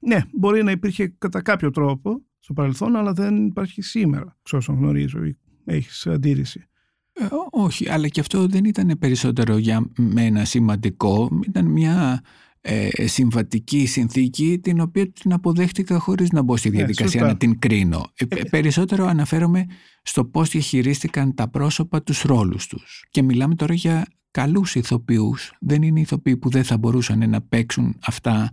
Ναι, 0.07 0.21
μπορεί 0.33 0.63
να 0.63 0.71
υπήρχε 0.71 1.15
κατά 1.19 1.43
κάποιο 1.43 1.71
τρόπο 1.71 2.23
στο 2.39 2.53
παρελθόν, 2.53 2.97
αλλά 2.97 3.13
δεν 3.13 3.47
υπάρχει 3.47 3.83
σήμερα, 3.83 4.37
όσο 4.53 4.73
γνωρίζω 4.73 5.25
ή 5.25 5.39
έχεις 5.65 6.07
αντίρρηση. 6.07 6.67
Ε, 7.13 7.27
όχι, 7.51 7.91
αλλά 7.91 8.09
και 8.09 8.21
αυτό 8.21 8.47
δεν 8.47 8.65
ήταν 8.65 8.97
περισσότερο 8.99 9.57
για 9.57 9.91
μένα 9.97 10.45
σημαντικό. 10.45 11.41
Ήταν 11.47 11.67
μια 11.67 12.23
ε, 12.61 13.07
συμβατική 13.07 13.87
συνθήκη 13.87 14.59
την 14.63 14.81
οποία 14.81 15.13
την 15.13 15.33
αποδέχτηκα 15.33 15.99
χωρίς 15.99 16.31
να 16.31 16.43
μπω 16.43 16.57
στη 16.57 16.71
ναι, 16.71 16.77
διαδικασία 16.77 17.23
να 17.23 17.37
την 17.37 17.59
κρίνω. 17.59 18.11
Ε, 18.15 18.25
ε, 18.29 18.43
περισσότερο 18.51 19.07
αναφέρομαι 19.07 19.67
στο 20.03 20.25
πώς 20.25 20.49
διαχειρίστηκαν 20.49 21.35
τα 21.35 21.49
πρόσωπα, 21.49 22.03
τους 22.03 22.23
ρόλους 22.23 22.67
τους. 22.67 23.05
Και 23.11 23.23
μιλάμε 23.23 23.55
τώρα 23.55 23.75
για 23.75 24.07
καλούς 24.31 24.75
ηθοποιούς. 24.75 25.53
Δεν 25.61 25.83
είναι 25.83 26.01
ηθοποιοί 26.01 26.37
που 26.37 26.51
δεν 26.51 26.65
θα 26.65 26.79
μπορούσαν 26.79 27.31
να 27.31 27.43
παίξουν 27.43 27.97
αυτά 28.05 28.51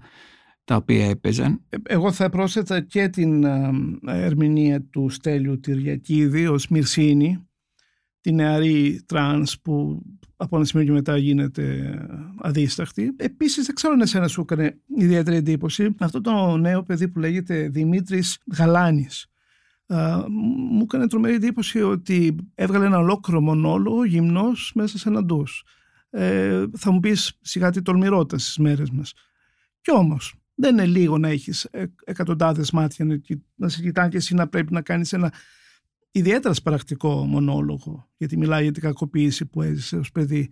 τα 0.69 0.75
οποία 0.75 1.10
έπαιζαν. 1.10 1.62
Εγώ 1.84 2.12
θα 2.12 2.29
πρόσθετα 2.29 2.82
και 2.82 3.08
την 3.08 3.43
ερμηνεία 4.05 4.82
του 4.82 5.10
Στέλιου 5.10 5.60
Τυριακίδη 5.60 6.47
ως 6.47 6.67
Μυρσίνη, 6.67 7.47
τη 8.21 8.32
νεαρή 8.32 9.01
τρανς 9.05 9.60
που 9.62 10.01
από 10.36 10.55
ένα 10.55 10.65
σημείο 10.65 10.86
και 10.86 10.91
μετά 10.91 11.17
γίνεται 11.17 11.95
αδίσταχτη. 12.38 13.13
Επίσης 13.17 13.65
δεν 13.65 13.75
ξέρω 13.75 13.93
αν 13.93 14.01
εσένα 14.01 14.27
σου 14.27 14.41
έκανε 14.41 14.79
ιδιαίτερη 14.97 15.38
εντύπωση 15.38 15.95
αυτό 15.99 16.21
το 16.21 16.58
νέο 16.58 16.84
παιδί 16.84 17.08
που 17.08 17.19
λέγεται 17.19 17.69
Δημήτρης 17.69 18.38
Γαλάνης. 18.58 19.27
μου 20.71 20.82
έκανε 20.82 21.08
τρομερή 21.08 21.36
εντύπωση 21.36 21.82
ότι 21.82 22.36
έβγαλε 22.55 22.86
ένα 22.86 22.97
ολόκληρο 22.97 23.41
μονόλογο 23.41 24.05
γυμνός 24.05 24.71
μέσα 24.75 24.97
σε 24.97 25.10
ένα 25.10 25.23
ντους. 25.23 25.63
Ε, 26.10 26.65
θα 26.77 26.91
μου 26.91 26.99
πεις 26.99 27.38
σιγά 27.41 27.69
τι 27.71 27.82
τολμηρότητα 27.82 28.38
στις 28.38 28.58
μέρες 28.58 28.89
μας. 28.89 29.13
Κι 29.82 29.91
όμως 29.91 30.34
δεν 30.60 30.74
είναι 30.74 30.86
λίγο 30.86 31.17
να 31.17 31.28
έχεις 31.28 31.63
ε, 31.63 31.86
εκατοντάδες 32.04 32.72
μάτια 32.72 33.06
να, 33.06 33.19
να 33.56 33.69
σε 33.69 33.82
κοιτάνε 33.82 34.10
και 34.10 34.17
εσύ 34.17 34.34
να 34.34 34.48
πρέπει 34.48 34.74
να 34.74 34.82
κάνεις 34.82 35.13
ένα 35.13 35.34
ιδιαίτερα 36.12 36.54
σπαρακτικό 36.54 37.26
μονόλογο, 37.26 38.10
γιατί 38.17 38.38
μιλάει 38.38 38.63
για 38.63 38.72
την 38.72 38.82
κακοποίηση 38.82 39.45
που 39.45 39.62
έζησε 39.62 39.98
ως 39.98 40.12
παιδί 40.12 40.50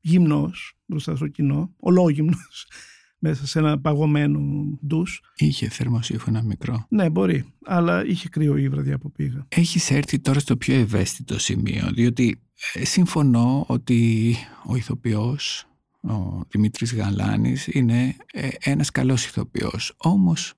γυμνός 0.00 0.78
μπροστά 0.86 1.16
στο 1.16 1.28
κοινό, 1.28 1.74
ολόγυμνος, 1.76 2.66
μέσα 3.24 3.46
σε 3.46 3.58
ένα 3.58 3.80
παγωμένο 3.80 4.40
ντους. 4.86 5.20
Είχε 5.36 5.68
θερμοσύφωνα 5.68 6.42
μικρό. 6.42 6.86
Ναι, 6.88 7.10
μπορεί, 7.10 7.52
αλλά 7.64 8.06
είχε 8.06 8.28
κρύο 8.28 8.56
η 8.56 8.68
βραδιά 8.68 8.98
που 8.98 9.12
πήγα. 9.12 9.46
Έχεις 9.48 9.90
έρθει 9.90 10.18
τώρα 10.18 10.40
στο 10.40 10.56
πιο 10.56 10.74
ευαίσθητο 10.74 11.38
σημείο, 11.38 11.90
διότι 11.92 12.42
ε, 12.72 12.84
συμφωνώ 12.84 13.64
ότι 13.68 14.36
ο 14.66 14.76
ηθοποιός, 14.76 15.69
ο 16.02 16.40
Δημήτρης 16.48 16.94
Γαλάνης, 16.94 17.66
είναι 17.66 18.16
ε, 18.32 18.48
ένας 18.60 18.90
καλός 18.90 19.26
ηθοποιός. 19.26 19.94
Όμως, 19.96 20.54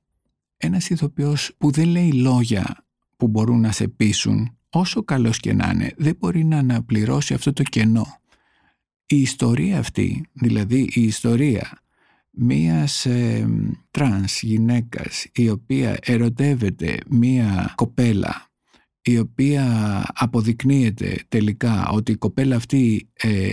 ένας 0.56 0.90
ηθοποιός 0.90 1.54
που 1.58 1.70
δεν 1.70 1.88
λέει 1.88 2.12
λόγια 2.12 2.84
που 3.16 3.28
μπορούν 3.28 3.60
να 3.60 3.72
σε 3.72 3.88
πείσουν, 3.88 4.56
όσο 4.70 5.02
καλός 5.02 5.38
και 5.38 5.52
να 5.52 5.70
είναι, 5.74 5.92
δεν 5.96 6.16
μπορεί 6.18 6.44
να 6.44 6.58
αναπληρώσει 6.58 7.34
αυτό 7.34 7.52
το 7.52 7.62
κενό. 7.62 8.20
Η 9.06 9.20
ιστορία 9.20 9.78
αυτή, 9.78 10.28
δηλαδή 10.32 10.88
η 10.92 11.02
ιστορία 11.02 11.82
μίας 12.30 13.06
ε, 13.06 13.48
τρανς 13.90 14.42
γυναίκας 14.42 15.26
η 15.34 15.48
οποία 15.48 15.98
ερωτεύεται 16.02 16.98
μία 17.08 17.72
κοπέλα 17.76 18.50
η 19.02 19.18
οποία 19.18 19.66
αποδεικνύεται 20.14 21.24
τελικά 21.28 21.88
ότι 21.88 22.12
η 22.12 22.16
κοπέλα 22.16 22.56
αυτή 22.56 23.08
ε, 23.14 23.50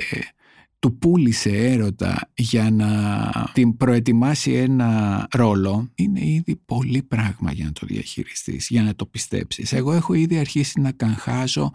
του 0.79 0.97
πούλησε 0.97 1.49
έρωτα 1.49 2.31
για 2.35 2.71
να 2.71 3.31
την 3.53 3.77
προετοιμάσει 3.77 4.53
ένα 4.53 5.27
ρόλο 5.31 5.89
είναι 5.95 6.25
ήδη 6.25 6.55
πολύ 6.65 7.03
πράγμα 7.03 7.51
για 7.51 7.65
να 7.65 7.71
το 7.71 7.85
διαχειριστείς, 7.85 8.67
για 8.69 8.83
να 8.83 8.95
το 8.95 9.05
πιστέψεις. 9.05 9.73
Εγώ 9.73 9.93
έχω 9.93 10.13
ήδη 10.13 10.37
αρχίσει 10.37 10.79
να 10.79 10.91
καγχάζω 10.91 11.71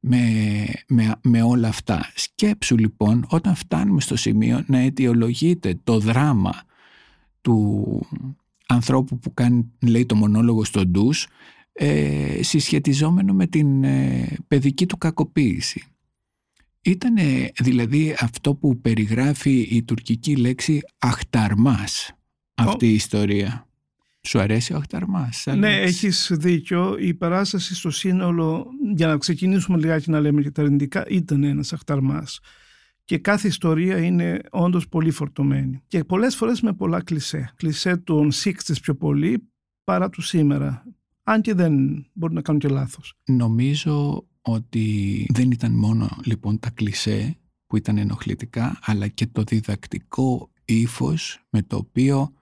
με, 0.00 0.64
με, 0.88 1.14
με 1.22 1.42
όλα 1.42 1.68
αυτά. 1.68 2.12
Σκέψου 2.14 2.78
λοιπόν 2.78 3.26
όταν 3.28 3.54
φτάνουμε 3.54 4.00
στο 4.00 4.16
σημείο 4.16 4.64
να 4.66 4.78
αιτιολογείται 4.78 5.80
το 5.84 5.98
δράμα 5.98 6.52
του 7.40 8.06
ανθρώπου 8.66 9.18
που 9.18 9.34
κάνει, 9.34 9.72
λέει 9.80 10.06
το 10.06 10.14
μονόλογο 10.14 10.64
στο 10.64 10.86
ντους 10.86 11.26
ε, 11.72 12.42
συσχετιζόμενο 12.42 13.32
με 13.32 13.46
την 13.46 13.84
ε, 13.84 14.36
παιδική 14.48 14.86
του 14.86 14.98
κακοποίηση. 14.98 15.84
Ήταν 16.84 17.14
δηλαδή 17.60 18.16
αυτό 18.20 18.54
που 18.54 18.80
περιγράφει 18.80 19.60
η 19.60 19.82
τουρκική 19.82 20.36
λέξη 20.36 20.80
αχταρμάς 20.98 22.12
αυτή 22.54 22.86
η 22.86 22.94
ιστορία. 22.94 23.68
Σου 24.20 24.38
αρέσει 24.38 24.72
ο 24.72 24.76
αχταρμάς. 24.76 25.46
Ναι, 25.56 25.80
έχεις 25.80 26.30
δίκιο. 26.34 26.96
Η 26.98 27.14
παράσταση 27.14 27.74
στο 27.74 27.90
σύνολο, 27.90 28.66
για 28.94 29.06
να 29.06 29.16
ξεκινήσουμε 29.16 29.78
λιγάκι 29.78 30.10
να 30.10 30.20
λέμε 30.20 30.42
και 30.42 30.50
τα 30.50 30.62
αρνητικά, 30.62 31.04
ήταν 31.08 31.44
ένας 31.44 31.72
αχταρμάς. 31.72 32.40
Και 33.04 33.18
κάθε 33.18 33.48
ιστορία 33.48 33.98
είναι 33.98 34.40
όντως 34.50 34.88
πολύ 34.88 35.10
φορτωμένη. 35.10 35.82
Και 35.88 36.04
πολλές 36.04 36.36
φορές 36.36 36.60
με 36.60 36.72
πολλά 36.72 37.02
κλισέ. 37.02 37.52
Κλισέ 37.56 37.96
των 37.96 38.32
60 38.32 38.52
πιο 38.82 38.94
πολύ 38.94 39.48
παρά 39.84 40.10
του 40.10 40.22
σήμερα. 40.22 40.84
Αν 41.22 41.40
και 41.40 41.54
δεν 41.54 42.04
μπορεί 42.12 42.34
να 42.34 42.42
κάνουν 42.42 42.60
και 42.60 42.68
λάθος. 42.68 43.14
Νομίζω 43.24 44.26
ότι 44.44 45.26
δεν 45.32 45.50
ήταν 45.50 45.72
μόνο 45.72 46.08
λοιπόν 46.24 46.58
τα 46.58 46.70
κλισέ 46.70 47.36
που 47.66 47.76
ήταν 47.76 47.98
ενοχλητικά 47.98 48.78
αλλά 48.82 49.08
και 49.08 49.26
το 49.26 49.42
διδακτικό 49.42 50.50
ύφος 50.64 51.44
με 51.50 51.62
το 51.62 51.76
οποίο 51.76 52.32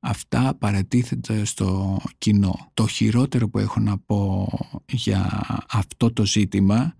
αυτά 0.00 0.54
παρατίθεται 0.58 1.44
στο 1.44 1.98
κοινό. 2.18 2.70
Το 2.74 2.86
χειρότερο 2.86 3.48
που 3.48 3.58
έχω 3.58 3.80
να 3.80 3.98
πω 3.98 4.48
για 4.88 5.40
αυτό 5.68 6.12
το 6.12 6.26
ζήτημα 6.26 6.94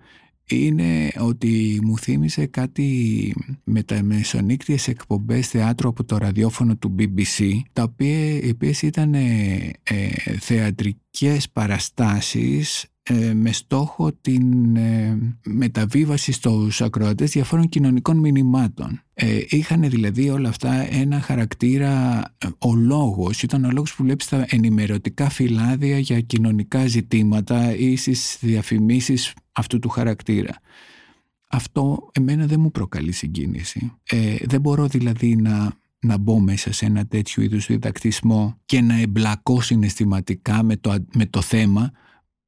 είναι 0.44 1.12
ότι 1.18 1.80
μου 1.82 1.98
θύμισε 1.98 2.46
κάτι 2.46 3.34
με 3.64 3.82
τα 3.82 4.02
μεσονύκτιες 4.02 4.88
εκπομπές 4.88 5.48
θεάτρου 5.48 5.88
από 5.88 6.04
το 6.04 6.16
ραδιόφωνο 6.16 6.76
του 6.76 6.94
BBC 6.98 7.60
τα 7.72 7.82
οποία 7.82 8.38
οι 8.38 8.50
οποίες 8.50 8.82
ήταν 8.82 9.14
ε, 9.14 9.70
θεατρικές 10.40 11.50
παραστάσεις 11.50 12.82
ε, 12.82 12.86
με 13.34 13.52
στόχο 13.52 14.12
την 14.20 14.76
ε, 14.76 15.18
μεταβίβαση 15.44 16.32
στους 16.32 16.80
ακροατές 16.80 17.30
διαφόρων 17.30 17.68
κοινωνικών 17.68 18.18
μηνυμάτων. 18.18 19.02
Ε, 19.14 19.40
είχαν 19.48 19.90
δηλαδή 19.90 20.30
όλα 20.30 20.48
αυτά 20.48 20.94
ένα 20.94 21.20
χαρακτήρα, 21.20 22.22
ο 22.58 22.74
λόγος 22.74 23.42
ήταν 23.42 23.64
ο 23.64 23.70
λόγος 23.70 23.94
που 23.94 24.02
βλέπεις 24.02 24.28
τα 24.28 24.46
ενημερωτικά 24.48 25.28
φυλάδια 25.28 25.98
για 25.98 26.20
κοινωνικά 26.20 26.86
ζητήματα 26.86 27.76
ή 27.76 27.96
στις 27.96 28.38
διαφημίσεις 28.40 29.34
αυτού 29.52 29.78
του 29.78 29.88
χαρακτήρα. 29.88 30.54
Αυτό 31.46 32.10
εμένα 32.12 32.46
δεν 32.46 32.60
μου 32.60 32.70
προκαλεί 32.70 33.12
συγκίνηση. 33.12 33.92
δεν 34.42 34.60
μπορώ 34.60 34.86
δηλαδή 34.86 35.36
να 35.36 35.80
να 36.04 36.18
μπω 36.18 36.40
μέσα 36.40 36.72
σε 36.72 36.86
ένα 36.86 37.06
τέτοιο 37.06 37.42
είδους 37.42 37.66
διδακτισμό 37.66 38.58
και 38.64 38.80
να 38.80 39.00
εμπλακώ 39.00 39.60
συναισθηματικά 39.60 40.62
με 40.62 40.76
το, 40.76 40.94
με 41.14 41.26
το 41.26 41.40
θέμα 41.40 41.92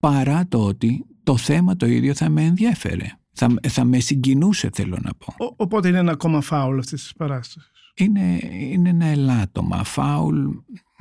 παρά 0.04 0.46
το 0.48 0.64
ότι 0.64 1.06
το 1.22 1.36
θέμα 1.36 1.76
το 1.76 1.86
ίδιο 1.86 2.14
θα 2.14 2.28
με 2.28 2.42
ενδιέφερε. 2.42 3.06
Θα, 3.32 3.54
θα 3.68 3.84
με 3.84 4.00
συγκινούσε 4.00 4.70
θέλω 4.72 4.98
να 5.02 5.10
πω. 5.14 5.44
Ο, 5.44 5.54
οπότε 5.56 5.88
είναι 5.88 5.98
ένα 5.98 6.12
ακόμα 6.12 6.40
φάουλ 6.40 6.78
αυτής 6.78 7.02
της 7.02 7.12
παράστασης. 7.12 7.70
Είναι, 7.94 8.40
είναι 8.52 8.88
ένα 8.88 9.06
ελάττωμα. 9.06 9.84
Φάουλ, 9.84 10.46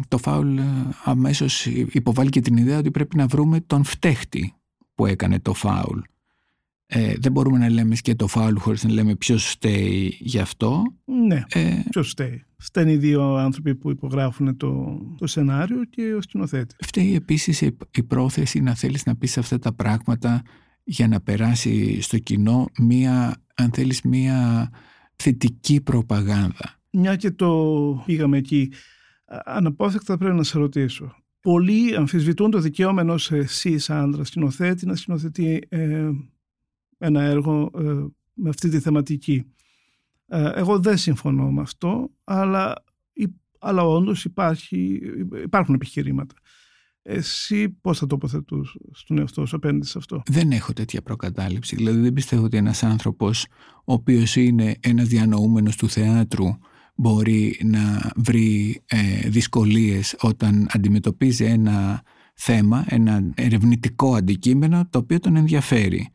το 0.08 0.18
φάουλ 0.18 0.58
ε, 0.58 0.64
αμέσως 1.04 1.66
υποβάλλει 1.66 2.30
και 2.30 2.42
την 2.42 2.58
ιδέα 2.58 2.78
ότι 2.78 2.92
πρέπει 2.92 3.18
να 3.18 3.28
βρούμε 3.28 3.60
τον 3.60 3.84
φταίχτη 3.84 4.54
που 4.96 5.06
έκανε 5.06 5.40
το 5.40 5.54
φάουλ. 5.54 6.00
Ε, 6.96 7.14
δεν 7.20 7.32
μπορούμε 7.32 7.58
να 7.58 7.70
λέμε 7.70 7.96
και 7.96 8.16
το 8.16 8.28
φάουλ 8.28 8.56
χωρίς 8.58 8.84
να 8.84 8.92
λέμε 8.92 9.16
ποιος 9.16 9.46
φταίει 9.46 10.18
γι' 10.20 10.40
αυτό. 10.40 10.84
Ναι, 11.06 11.44
ε, 11.54 11.80
ποιος 11.90 12.10
φταίει. 12.10 12.46
Φταίνει 12.58 12.92
οι 12.92 12.98
δύο 12.98 13.36
άνθρωποι 13.36 13.76
που 13.76 13.90
υπογράφουν 13.90 14.58
το, 14.58 15.00
το 15.18 15.28
σενάριο 15.28 15.86
και 15.86 16.14
ο 16.14 16.22
σκηνοθέτης. 16.22 16.76
Φταίει 16.80 17.16
επίσης 17.16 17.62
η 17.92 18.04
πρόθεση 18.08 18.60
να 18.60 18.76
θέλεις 18.76 19.06
να 19.06 19.16
πεις 19.16 19.38
αυτά 19.38 19.60
τα 19.60 19.74
πράγματα 19.74 20.42
για 20.84 21.08
να 21.08 21.22
περάσει 21.22 22.02
στο 22.02 22.18
κοινό 22.18 22.70
μία, 22.80 23.36
αν 23.56 23.72
θέλεις, 23.74 24.02
μία 24.02 24.70
θετική 25.16 25.82
προπαγάνδα. 25.82 26.80
Μια 26.90 27.16
και 27.16 27.32
το 27.32 28.04
πήγαμε 28.06 28.38
εκεί, 28.38 28.72
αναπόφευκτα 29.46 30.18
πρέπει 30.18 30.36
να 30.36 30.44
σε 30.44 30.58
ρωτήσω. 30.58 31.16
Πολλοί 31.42 31.96
αμφισβητούν 31.96 32.52
το 32.52 32.60
δικαίωμα 32.60 33.02
ενός 33.02 33.32
εσύ, 33.32 33.80
άντρας 33.88 34.28
σκηνοθέτη, 34.28 34.86
να 34.86 34.96
σκηνοθετεί 34.96 35.66
ε, 35.70 36.10
ένα 37.04 37.22
έργο 37.22 37.72
ε, 37.78 37.82
με 38.34 38.50
αυτή 38.50 38.70
τη 38.70 38.80
θεματική. 38.80 39.44
Ε, 40.28 40.52
εγώ 40.56 40.80
δεν 40.80 40.98
συμφωνώ 40.98 41.52
με 41.52 41.62
αυτό, 41.62 42.12
αλλά, 42.24 42.84
αλλά 43.60 43.84
όντως 43.84 44.26
υπάρχει, 44.26 45.00
υπάρχουν 45.44 45.76
επιχειρήματα. 45.76 46.36
Εσύ 47.02 47.70
πώς 47.70 47.98
θα 47.98 48.08
τοποθετούσες 48.08 48.78
τον 48.92 49.18
εαυτό 49.18 49.46
σου 49.46 49.56
απέναντι 49.56 49.86
σε 49.86 49.98
αυτό; 49.98 50.22
Δεν 50.26 50.52
έχω 50.52 50.74
τέτοια 50.74 51.02
προκατάληψη. 51.02 51.76
Δηλαδή 51.76 52.00
δεν 52.00 52.14
πιστεύω 52.14 52.44
ότι 52.44 52.58
ένας 52.58 52.84
άνθρωπος 52.84 53.46
ο 53.86 53.94
οποίος 53.94 54.36
είναι 54.36 54.76
ένας 54.80 55.08
διανοούμενος 55.08 55.76
του 55.76 55.90
θεάτρου 55.90 56.48
μπορεί 56.96 57.60
να 57.64 58.12
βρει 58.16 58.82
ε, 58.86 59.30
δυσκολίες 59.30 60.16
όταν 60.22 60.68
αντιμετωπίζει 60.70 61.46
ένα 61.46 62.04
θέμα, 62.34 62.86
ένα 62.88 63.32
ερευνητικό 63.36 64.16
αντικείμενο 64.16 64.88
το 64.90 64.98
οποίο 65.00 65.20
τον 65.20 65.36
ενδιαφέρει. 65.36 66.12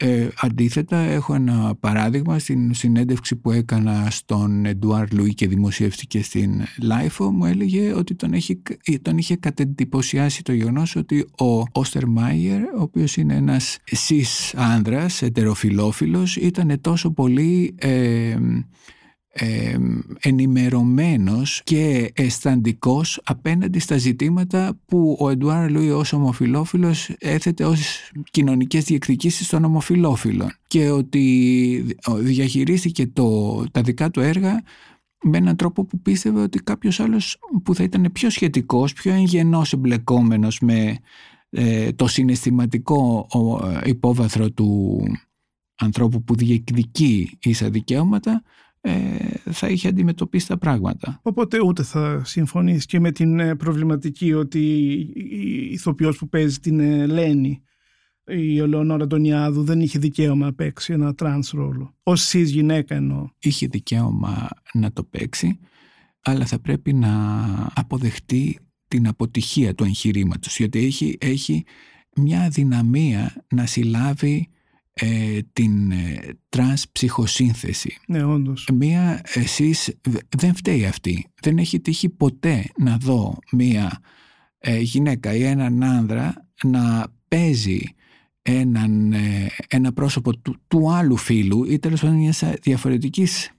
Ε, 0.00 0.28
αντίθετα, 0.40 0.96
έχω 0.96 1.34
ένα 1.34 1.74
παράδειγμα 1.80 2.38
στην 2.38 2.74
συνέντευξη 2.74 3.36
που 3.36 3.50
έκανα 3.50 4.06
στον 4.10 4.64
Εντουάρ 4.66 5.12
Λουί 5.12 5.34
και 5.34 5.48
δημοσιεύτηκε 5.48 6.22
στην 6.22 6.62
Lifo. 6.82 7.30
Μου 7.30 7.44
έλεγε 7.44 7.92
ότι 7.94 8.14
τον, 8.14 8.32
έχει, 8.32 8.62
τον 9.02 9.18
είχε 9.18 9.36
κατεντυπωσιάσει 9.36 10.42
το 10.42 10.52
γεγονός 10.52 10.96
ότι 10.96 11.26
ο 11.38 11.62
Όστερ 11.72 12.06
Μάιερ, 12.06 12.62
ο 12.62 12.82
οποίος 12.82 13.16
είναι 13.16 13.34
ένας 13.34 13.78
cis 14.08 14.52
άνδρας, 14.54 15.22
ετεροφιλόφιλος, 15.22 16.36
ήταν 16.36 16.80
τόσο 16.80 17.10
πολύ... 17.10 17.74
Ε, 17.78 18.36
ε, 19.40 19.76
ενημερωμένος 21.38 21.62
και 21.64 22.12
αισθαντικός 22.14 23.20
απέναντι 23.24 23.78
στα 23.78 23.96
ζητήματα 23.96 24.78
που 24.86 25.16
ο 25.20 25.30
Εντουάρ 25.30 25.70
Λούι 25.70 25.90
ως 25.90 26.12
ομοφιλόφιλος 26.12 27.10
έθετε 27.18 27.64
ως 27.64 28.10
κοινωνικές 28.30 28.84
διεκδικήσεις 28.84 29.48
των 29.48 29.64
ομοφιλόφιλων 29.64 30.50
και 30.66 30.90
ότι 30.90 31.96
διαχειρίστηκε 32.18 33.06
το, 33.06 33.64
τα 33.70 33.82
δικά 33.82 34.10
του 34.10 34.20
έργα 34.20 34.62
με 35.22 35.36
έναν 35.36 35.56
τρόπο 35.56 35.84
που 35.84 36.00
πίστευε 36.00 36.40
ότι 36.40 36.58
κάποιος 36.58 37.00
άλλος 37.00 37.38
που 37.64 37.74
θα 37.74 37.82
ήταν 37.82 38.10
πιο 38.12 38.30
σχετικός, 38.30 38.92
πιο 38.92 39.12
εγγενός 39.12 39.72
εμπλεκόμενος 39.72 40.60
με 40.60 40.98
ε, 41.50 41.92
το 41.92 42.06
συναισθηματικό 42.06 43.26
υπόβαθρο 43.84 44.50
του 44.50 45.00
ανθρώπου 45.80 46.22
που 46.22 46.34
διεκδικεί 46.34 47.38
ίσα 47.42 47.70
δικαιώματα 47.70 48.32
ε, 48.32 48.42
θα 49.50 49.68
είχε 49.68 49.88
αντιμετωπίσει 49.88 50.46
τα 50.46 50.58
πράγματα. 50.58 51.20
Οπότε 51.22 51.60
ούτε 51.60 51.82
θα 51.82 52.22
συμφωνείς 52.24 52.86
και 52.86 53.00
με 53.00 53.12
την 53.12 53.38
ε, 53.38 53.56
προβληματική 53.56 54.32
ότι 54.32 54.58
η 55.14 55.70
ηθοποιός 55.70 56.18
που 56.18 56.28
παίζει 56.28 56.58
την 56.58 56.80
Ελένη 56.80 57.62
η 58.28 58.58
Ελεονόρα 58.58 59.06
Ντονιάδου 59.06 59.64
δεν 59.64 59.80
είχε 59.80 59.98
δικαίωμα 59.98 60.44
να 60.46 60.54
παίξει 60.54 60.92
ένα 60.92 61.14
τρανς 61.14 61.50
ρόλο. 61.50 61.94
Ως 62.02 62.22
cis 62.22 62.50
γυναίκα 62.50 62.94
εννοώ. 62.94 63.28
Είχε 63.38 63.66
δικαίωμα 63.66 64.48
να 64.72 64.92
το 64.92 65.04
παίξει, 65.04 65.58
αλλά 66.22 66.46
θα 66.46 66.58
πρέπει 66.60 66.92
να 66.92 67.12
αποδεχτεί 67.74 68.58
την 68.88 69.08
αποτυχία 69.08 69.74
του 69.74 69.84
εγχειρήματος, 69.84 70.58
γιατί 70.58 70.84
έχει, 70.84 71.16
έχει 71.20 71.64
μια 72.16 72.42
αδυναμία 72.42 73.44
να 73.54 73.66
συλλάβει 73.66 74.48
ε, 75.00 75.38
την 75.52 75.90
ε, 75.90 76.18
τρανς 76.48 76.88
ψυχοσύνθεση. 76.88 77.96
Ναι, 78.06 78.24
όντως. 78.24 78.68
Μία 78.72 79.20
cis, 79.34 79.98
δεν 80.36 80.54
φταίει 80.54 80.86
αυτή. 80.86 81.26
Δεν 81.42 81.58
έχει 81.58 81.80
τύχει 81.80 82.08
ποτέ 82.08 82.64
να 82.78 82.96
δω 82.96 83.38
μία 83.52 84.00
ε, 84.58 84.78
γυναίκα 84.78 85.34
ή 85.34 85.42
έναν 85.42 85.82
άνδρα 85.82 86.46
να 86.64 87.06
παίζει 87.28 87.80
έναν, 88.42 89.12
ε, 89.12 89.46
ένα 89.68 89.92
πρόσωπο 89.92 90.36
του, 90.36 90.56
του 90.68 90.92
άλλου 90.92 91.16
φίλου 91.16 91.64
ή 91.64 91.78
τέλος 91.78 92.00
πάντων 92.00 92.16
μιας 92.16 92.42
διαφορετικής 92.62 93.50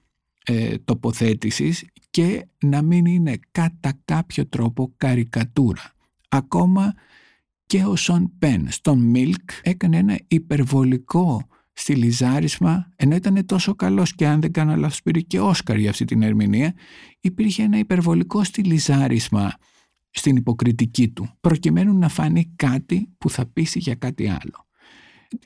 ε, 0.44 0.78
τοποθέτησης 0.84 1.84
και 2.10 2.46
να 2.58 2.82
μην 2.82 3.04
είναι 3.04 3.38
κατά 3.50 3.92
κάποιο 4.04 4.46
τρόπο 4.46 4.92
καρικατούρα. 4.96 5.92
Ακόμα 6.28 6.94
και 7.70 7.84
ο 7.84 7.96
Σον 7.96 8.32
Πεν 8.38 8.70
στον 8.70 9.12
Milk 9.14 9.52
έκανε 9.62 9.96
ένα 9.96 10.18
υπερβολικό 10.28 11.46
στυλιζάρισμα 11.72 12.92
ενώ 12.96 13.14
ήταν 13.14 13.46
τόσο 13.46 13.74
καλός 13.74 14.14
και 14.14 14.26
αν 14.26 14.40
δεν 14.40 14.52
κάνω 14.52 14.76
λάθος 14.76 15.02
πήρε 15.02 15.20
και 15.20 15.40
Όσκαρ 15.40 15.78
για 15.78 15.90
αυτή 15.90 16.04
την 16.04 16.22
ερμηνεία 16.22 16.74
υπήρχε 17.20 17.62
ένα 17.62 17.78
υπερβολικό 17.78 18.44
στυλιζάρισμα 18.44 19.52
στην 20.10 20.36
υποκριτική 20.36 21.08
του 21.08 21.28
προκειμένου 21.40 21.98
να 21.98 22.08
φανεί 22.08 22.52
κάτι 22.56 23.08
που 23.18 23.30
θα 23.30 23.46
πείσει 23.46 23.78
για 23.78 23.94
κάτι 23.94 24.28
άλλο. 24.28 24.66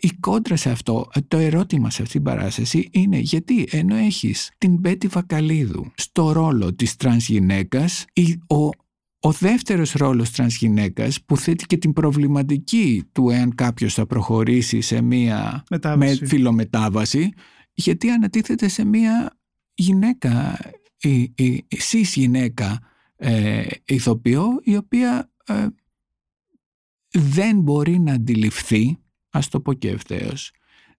Η 0.00 0.10
κόντρα 0.20 0.56
σε 0.56 0.70
αυτό, 0.70 1.08
το 1.28 1.36
ερώτημα 1.36 1.90
σε 1.90 2.02
αυτήν 2.02 2.22
την 2.22 2.32
παράσταση 2.32 2.88
είναι 2.92 3.18
γιατί 3.18 3.68
ενώ 3.70 3.94
έχεις 3.94 4.50
την 4.58 4.78
Μπέττυ 4.78 5.06
Βακαλίδου 5.06 5.92
στο 5.94 6.32
ρόλο 6.32 6.74
της 6.74 6.96
τρανς 6.96 7.28
γυναίκας, 7.28 8.04
ο 8.46 8.83
ο 9.24 9.32
δεύτερος 9.32 9.92
ρόλος 9.92 10.30
τρανς 10.30 10.56
γυναίκας 10.56 11.22
που 11.22 11.36
θέτει 11.36 11.66
και 11.66 11.76
την 11.76 11.92
προβληματική 11.92 13.04
του 13.12 13.30
εάν 13.30 13.54
κάποιος 13.54 13.94
θα 13.94 14.06
προχωρήσει 14.06 14.80
σε 14.80 15.00
μία 15.00 15.64
μία 15.96 16.14
φυλομετάβαση 16.14 17.32
γιατί 17.72 18.10
ανατίθεται 18.10 18.68
σε 18.68 18.84
μία 18.84 19.38
γυναίκα, 19.74 20.58
η, 21.00 21.20
η, 21.20 21.66
η 21.92 22.00
γυναίκα 22.00 22.80
ε, 23.16 23.64
ηθοποιό 23.84 24.46
η 24.62 24.76
οποία 24.76 25.30
ε, 25.46 25.66
δεν 27.10 27.60
μπορεί 27.60 27.98
να 27.98 28.12
αντιληφθεί, 28.12 28.98
ας 29.30 29.48
το 29.48 29.60
πω 29.60 29.72
και 29.72 29.88
ευθέως, 29.88 30.52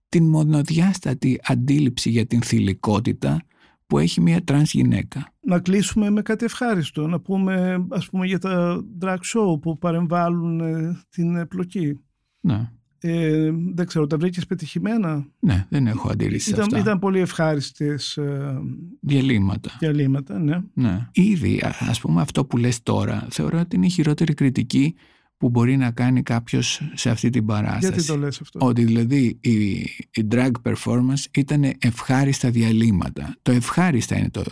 την 0.10 0.30
μονοδιάστατη 0.30 1.40
αντίληψη 1.44 2.10
για 2.10 2.26
την 2.26 2.42
θηλυκότητα 2.42 3.46
που 3.88 4.00
έχει 4.00 4.22
μια 4.22 4.44
τρανς 4.44 4.74
γυναίκα. 4.74 5.34
Να 5.40 5.60
κλείσουμε 5.60 6.10
με 6.10 6.22
κάτι 6.22 6.46
ευχάριστο, 6.46 7.08
να 7.08 7.20
πούμε 7.20 7.86
ας 7.90 8.10
πούμε 8.10 8.26
για 8.26 8.40
τα 8.40 8.84
drag 9.02 9.18
show 9.18 9.62
που 9.62 9.78
παρεμβάλλουν 9.78 10.60
ε, 10.60 11.00
την 11.10 11.36
επλοκή. 11.36 12.00
Ναι. 12.40 12.70
Ε, 13.00 13.52
δεν 13.74 13.86
ξέρω, 13.86 14.08
τα 14.08 14.18
βρήκες 14.18 14.46
πετυχημένα; 14.46 15.26
Ναι, 15.40 15.66
δεν 15.70 15.88
έχω 15.88 16.10
αντίρρηση 16.10 16.50
ήταν, 16.50 16.62
αυτά. 16.62 16.80
Ήταν 16.80 17.00
πολύ 17.00 17.20
ευχάριστες 17.20 18.18
ε, 18.18 18.60
διαλύματα. 19.00 19.72
Διαλύματα, 19.80 20.40
ναι. 20.40 20.62
ναι. 20.74 21.08
Ήδη, 21.12 21.62
ας 21.80 22.00
πούμε, 22.00 22.22
αυτό 22.22 22.46
που 22.46 22.58
λες 22.58 22.84
τώρα, 22.84 23.28
θεωρώ 23.30 23.60
ότι 23.60 23.76
είναι 23.76 23.86
η 23.86 23.90
χειρότερη 23.90 24.34
κριτική 24.34 24.96
που 25.38 25.50
μπορεί 25.50 25.78
να 25.78 25.92
κάνει 25.92 26.24
κάποιος 26.24 26.82
σε 26.94 27.10
αυτή 27.10 27.30
την 27.30 27.46
παράσταση. 27.46 27.88
Γιατί 27.88 28.06
το 28.06 28.18
λες 28.18 28.42
αυτό; 28.42 28.60
Ότι 28.66 28.84
δηλαδή 28.84 29.38
η, 29.42 29.80
η 30.12 30.28
drag 30.30 30.52
performance 30.64 31.24
ήταν 31.32 31.74
ευχάριστα 31.80 32.50
διαλύματα. 32.50 33.36
Το 33.42 33.52
ευχάριστα 33.52 34.18
είναι 34.18 34.30
το 34.30 34.44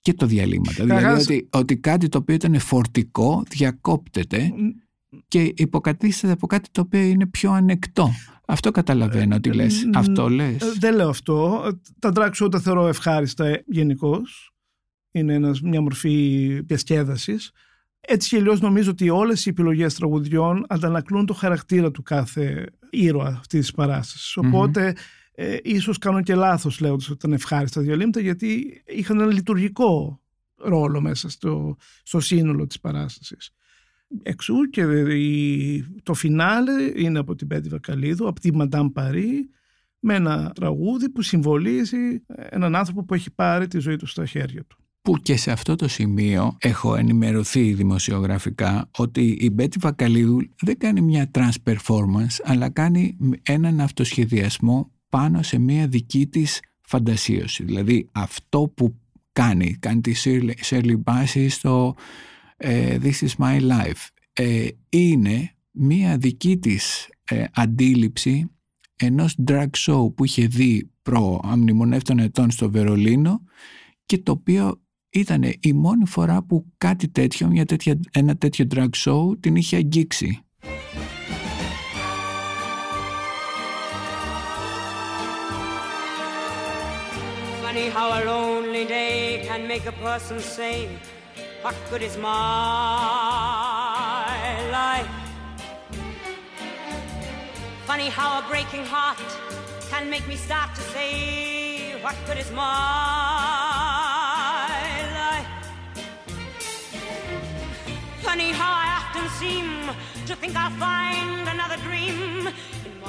και 0.00 0.14
το 0.14 0.26
διαλύματα. 0.26 0.84
Δηλαδή 0.84 1.22
ότι, 1.22 1.48
ότι 1.50 1.76
κάτι 1.76 2.08
το 2.08 2.18
οποίο 2.18 2.34
ήταν 2.34 2.58
φορτικό 2.58 3.42
διακόπτεται 3.48 4.52
και 5.28 5.52
υποκατίσταται 5.56 6.32
από 6.32 6.46
κάτι 6.46 6.68
το 6.70 6.80
οποίο 6.80 7.00
είναι 7.00 7.26
πιο 7.26 7.52
ανεκτό. 7.52 8.10
Αυτό 8.46 8.70
καταλαβαίνω 8.70 9.34
ότι 9.34 9.52
λες. 9.52 9.88
αυτό 9.94 10.28
λες. 10.28 10.62
Ε, 10.62 10.72
δεν 10.78 10.94
λέω 10.94 11.08
αυτό. 11.08 11.62
Τα 11.98 12.12
drag 12.14 12.30
show 12.42 12.50
τα 12.50 12.60
θεωρώ 12.60 12.86
ευχάριστα 12.86 13.62
γενικώς. 13.66 14.54
Είναι 15.10 15.34
ένας, 15.34 15.60
μια 15.60 15.80
μορφή 15.80 16.60
διασκέδασης. 16.64 17.52
Έτσι 18.00 18.28
και 18.28 18.36
αλλιώς 18.36 18.60
νομίζω 18.60 18.90
ότι 18.90 19.10
όλες 19.10 19.46
οι 19.46 19.48
επιλογές 19.48 19.94
τραγουδιών 19.94 20.64
αντανακλούν 20.68 21.26
το 21.26 21.34
χαρακτήρα 21.34 21.90
του 21.90 22.02
κάθε 22.02 22.66
ήρωα 22.90 23.26
αυτής 23.26 23.60
της 23.60 23.72
παράστασης. 23.72 24.36
Οπότε, 24.36 24.94
ε, 25.34 25.56
ίσως 25.62 25.98
κάνω 25.98 26.22
και 26.22 26.34
λάθος 26.34 26.80
λέγοντας 26.80 27.04
ότι 27.04 27.14
ήταν 27.14 27.32
ευχάριστα 27.32 27.80
διαλύματα, 27.80 28.20
γιατί 28.20 28.82
είχαν 28.86 29.20
ένα 29.20 29.32
λειτουργικό 29.32 30.20
ρόλο 30.56 31.00
μέσα 31.00 31.28
στο, 31.28 31.76
στο 32.02 32.20
σύνολο 32.20 32.66
της 32.66 32.80
παράστασης. 32.80 33.50
Εξού 34.22 34.54
και 34.70 34.84
το 36.02 36.14
φινάλε 36.14 36.92
είναι 36.94 37.18
από 37.18 37.34
την 37.34 37.46
Πέτη 37.46 37.68
Βακαλίδου, 37.68 38.28
από 38.28 38.40
τη 38.40 38.54
Μαντάμ 38.54 38.88
Παρί, 38.88 39.50
με 39.98 40.14
ένα 40.14 40.52
τραγούδι 40.54 41.10
που 41.10 41.22
συμβολίζει 41.22 42.22
έναν 42.26 42.76
άνθρωπο 42.76 43.04
που 43.04 43.14
έχει 43.14 43.30
πάρει 43.30 43.66
τη 43.66 43.78
ζωή 43.78 43.96
του 43.96 44.06
στα 44.06 44.26
χέρια 44.26 44.64
του 44.64 44.79
που 45.02 45.16
και 45.16 45.36
σε 45.36 45.50
αυτό 45.50 45.76
το 45.76 45.88
σημείο 45.88 46.56
έχω 46.58 46.94
ενημερωθεί 46.94 47.72
δημοσιογραφικά 47.72 48.90
ότι 48.96 49.38
η 49.40 49.50
Μπέτη 49.50 49.78
Βακαλίδου 49.80 50.38
δεν 50.60 50.78
κάνει 50.78 51.00
μια 51.00 51.30
trans 51.34 51.72
performance 51.72 52.36
αλλά 52.42 52.68
κάνει 52.68 53.16
έναν 53.42 53.80
αυτοσχεδιασμό 53.80 54.90
πάνω 55.08 55.42
σε 55.42 55.58
μια 55.58 55.86
δική 55.86 56.26
της 56.26 56.60
φαντασίωση. 56.80 57.64
Δηλαδή 57.64 58.08
αυτό 58.12 58.72
που 58.74 58.94
κάνει, 59.32 59.76
κάνει 59.80 60.00
τη 60.00 60.12
Shirley 60.68 61.02
Bassey 61.04 61.46
στο 61.48 61.94
ε, 62.56 62.98
This 63.02 63.26
is 63.26 63.36
my 63.38 63.60
life 63.60 64.08
ε, 64.32 64.68
είναι 64.88 65.54
μια 65.70 66.18
δική 66.18 66.58
της 66.58 67.08
ε, 67.24 67.44
αντίληψη 67.52 68.50
ενός 68.96 69.36
drag 69.46 69.68
show 69.76 70.14
που 70.14 70.24
είχε 70.24 70.46
δει 70.46 70.90
προ 71.02 71.40
αμνημονεύτων 71.44 72.18
ετών 72.18 72.50
στο 72.50 72.70
Βερολίνο 72.70 73.42
και 74.06 74.18
το 74.18 74.32
οποίο 74.32 74.80
ήταν 75.10 75.42
η 75.60 75.72
μόνη 75.72 76.06
φορά 76.06 76.42
που 76.42 76.66
κάτι 76.78 77.08
τέτοιο, 77.08 77.46
μια 77.46 77.64
τέτοια, 77.64 78.00
ένα 78.12 78.36
τέτοιο 78.36 78.66
drag 78.74 78.88
show 79.04 79.40
την 79.40 79.56
είχε 79.56 79.76
αγγίξει. 79.76 80.44
Funny 87.72 87.88
how 87.96 88.08
a 88.18 88.22
lonely 88.24 88.84
day 88.98 89.44
can 89.48 89.62
make 89.72 89.86
a 89.86 89.96
person 90.06 90.38
say 90.56 90.76
What 91.62 91.76
good 91.90 92.02
is 92.08 92.16
my 92.16 92.30
life 94.78 95.12
Funny 97.88 98.08
how 98.18 98.30
a 98.40 98.42
breaking 98.50 98.84
heart 98.92 99.28
can 99.92 100.04
make 100.14 100.26
me 100.32 100.36
start 100.46 100.70
to 100.78 100.82
say 100.94 101.12
What 102.04 102.16
good 102.26 102.38
is 102.44 102.50
my 102.62 103.59
funny 108.30 108.52
how 108.52 108.72
I 108.72 108.86
often 109.00 109.28
seem 109.40 109.90
to 110.26 110.36
think 110.36 110.54
I'll 110.54 110.70
find 110.78 111.48
another 111.48 111.76
dream 111.78 112.46
in 112.86 113.00
my 113.00 113.08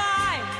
life. 0.00 0.52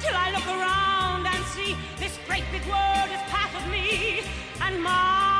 Till 0.00 0.16
I 0.16 0.30
look 0.34 0.46
around 0.56 1.26
and 1.26 1.44
see 1.54 1.76
this 1.98 2.18
great 2.26 2.44
big 2.52 2.64
world 2.66 3.10
is 3.16 3.20
part 3.30 3.52
of 3.54 3.70
me 3.70 4.22
and 4.62 4.82
my. 4.82 5.35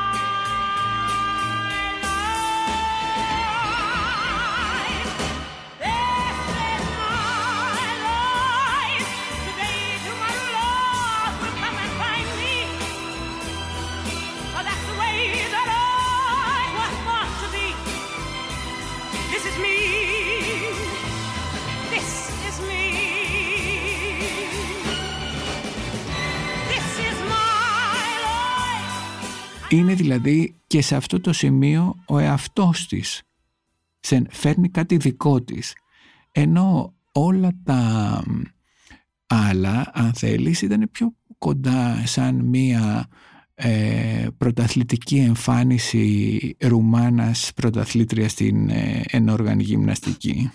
Είναι 29.69 29.93
δηλαδή 29.93 30.55
και 30.67 30.81
σε 30.81 30.95
αυτό 30.95 31.19
το 31.19 31.33
σημείο 31.33 31.95
ο 32.07 32.17
εαυτός 32.17 32.87
της. 32.87 33.21
Σε 33.99 34.25
φέρνει 34.29 34.69
κάτι 34.69 34.97
δικό 34.97 35.41
της. 35.41 35.75
Ενώ 36.31 36.93
όλα 37.11 37.51
τα 37.63 38.23
άλλα, 39.27 39.91
αν 39.93 40.13
θέλεις, 40.13 40.61
ήταν 40.61 40.89
πιο 40.91 41.13
κοντά 41.37 42.05
σαν 42.05 42.35
μία 42.35 43.07
ε, 43.59 44.27
πρωταθλητική 44.37 45.17
εμφάνιση 45.17 46.55
Ρουμάνας 46.59 47.51
πρωταθλήτριας 47.55 48.31
στην 48.31 48.69
ε, 48.69 49.03
ενόργανη 49.07 49.63
γυμναστική. 49.63 50.51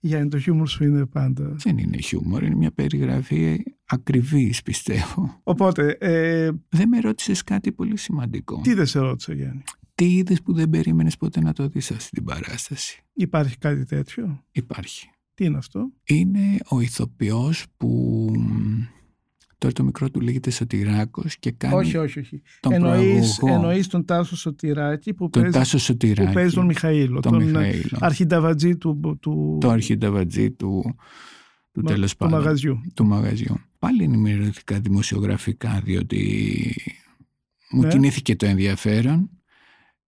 Για 0.00 0.28
το 0.28 0.38
χιούμορ 0.38 0.68
σου 0.68 0.84
είναι 0.84 1.06
πάντα. 1.06 1.56
Δεν 1.58 1.78
είναι 1.78 1.96
χιούμορ, 1.96 2.42
είναι 2.42 2.54
μια 2.54 2.70
περιγραφή 2.70 3.62
ακριβής 3.84 4.62
πιστεύω. 4.62 5.40
Οπότε... 5.42 5.96
Ε, 6.00 6.50
δεν 6.68 6.88
με 6.88 7.00
ρώτησες 7.00 7.42
κάτι 7.42 7.72
πολύ 7.72 7.96
σημαντικό. 7.96 8.60
Τι 8.60 8.74
δεν 8.74 8.86
σε 8.86 8.98
ρώτησα 8.98 9.34
Γιάννη; 9.34 9.62
Τι 9.94 10.16
είδες 10.16 10.42
που 10.42 10.52
δεν 10.52 10.70
περίμενες 10.70 11.16
ποτέ 11.16 11.40
να 11.40 11.52
το 11.52 11.68
δεις 11.68 11.90
αυτή 11.90 12.10
την 12.10 12.24
παράσταση; 12.24 13.02
Υπάρχει 13.12 13.58
κάτι 13.58 13.84
τέτοιο; 13.84 14.44
Υπάρχει. 14.50 15.10
Τι 15.34 15.44
είναι 15.44 15.56
αυτό; 15.56 15.90
Είναι 16.04 16.58
ο 16.68 16.80
ηθοποιός 16.80 17.66
που 17.76 18.30
Τώρα 19.64 19.76
το 19.76 19.84
μικρό 19.84 20.10
του 20.10 20.20
λέγεται 20.20 20.50
Σωτηράκος 20.50 21.36
και 21.38 21.50
κάνει 21.50 21.74
όχι, 21.74 21.96
όχι, 21.96 22.18
όχι. 22.18 22.42
τον 22.60 22.72
εννοείς, 22.72 23.36
προαγωγό. 23.36 23.62
εννοείς 23.66 23.86
τον 23.86 24.04
Τάσο 24.04 24.36
Σωτηράκη 24.36 25.14
που 25.14 25.30
τον 25.30 25.42
παίζει, 25.42 25.58
Τάσο 25.58 25.78
Σωτηράκη. 25.78 26.28
που 26.28 26.34
παίζει 26.34 26.54
τον 26.54 26.64
Μιχαήλο. 26.66 27.20
τον, 27.20 27.42
Μιχαήλο. 27.44 27.98
αρχινταβατζή 28.00 28.76
του, 28.76 29.18
του, 29.20 29.58
Το 29.60 29.70
αρχινταβατζή 29.70 30.50
του, 30.50 30.82
του 31.72 31.80
μα- 31.82 31.90
τέλος 31.92 32.10
του 32.10 32.16
πάντων. 32.16 32.38
μαγαζιού. 32.38 32.80
Του 32.94 33.04
μαγαζιού. 33.06 33.60
Πάλι 33.78 34.02
ενημερωτικά 34.02 34.80
δημοσιογραφικά 34.80 35.80
διότι 35.84 36.74
μου 37.70 37.82
Ναι. 37.82 37.88
κινήθηκε 37.88 38.36
το 38.36 38.46
ενδιαφέρον. 38.46 39.30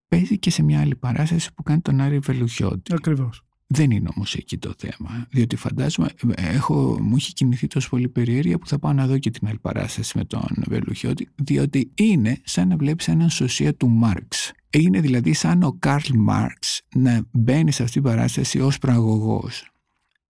Παίζει 0.07 0.39
και 0.39 0.49
σε 0.49 0.63
μια 0.63 0.79
άλλη 0.79 0.95
παράσταση 0.95 1.53
που 1.53 1.63
κάνει 1.63 1.81
τον 1.81 2.01
Άρη 2.01 2.19
Βελουχιώτη. 2.19 2.93
Ακριβώς. 2.93 3.41
Δεν 3.69 3.91
είναι 3.91 4.09
όμως 4.15 4.35
εκεί 4.35 4.57
το 4.57 4.73
θέμα. 4.77 5.27
Διότι 5.29 5.55
φαντάζομαι, 5.55 6.09
έχω, 6.35 6.97
μου 7.01 7.15
έχει 7.15 7.33
κινηθεί 7.33 7.67
τόσο 7.67 7.89
πολύ 7.89 8.09
περιέργεια 8.09 8.57
που 8.57 8.67
θα 8.67 8.79
πάω 8.79 8.93
να 8.93 9.07
δω 9.07 9.17
και 9.17 9.29
την 9.29 9.47
άλλη 9.47 9.59
παράσταση 9.59 10.17
με 10.17 10.25
τον 10.25 10.63
Βελουχιώτη. 10.67 11.29
Διότι 11.35 11.91
είναι 11.95 12.41
σαν 12.43 12.67
να 12.67 12.77
βλέπεις 12.77 13.07
έναν 13.07 13.29
σωσία 13.29 13.75
του 13.75 13.89
Μάρξ. 13.89 14.51
Είναι 14.69 15.01
δηλαδή 15.01 15.33
σαν 15.33 15.63
ο 15.63 15.75
Καρλ 15.79 16.15
Μάρξ 16.15 16.81
να 16.95 17.21
μπαίνει 17.31 17.71
σε 17.71 17.83
αυτή 17.83 17.93
την 17.93 18.03
παράσταση 18.03 18.59
ως 18.59 18.77
προαγωγός. 18.77 19.71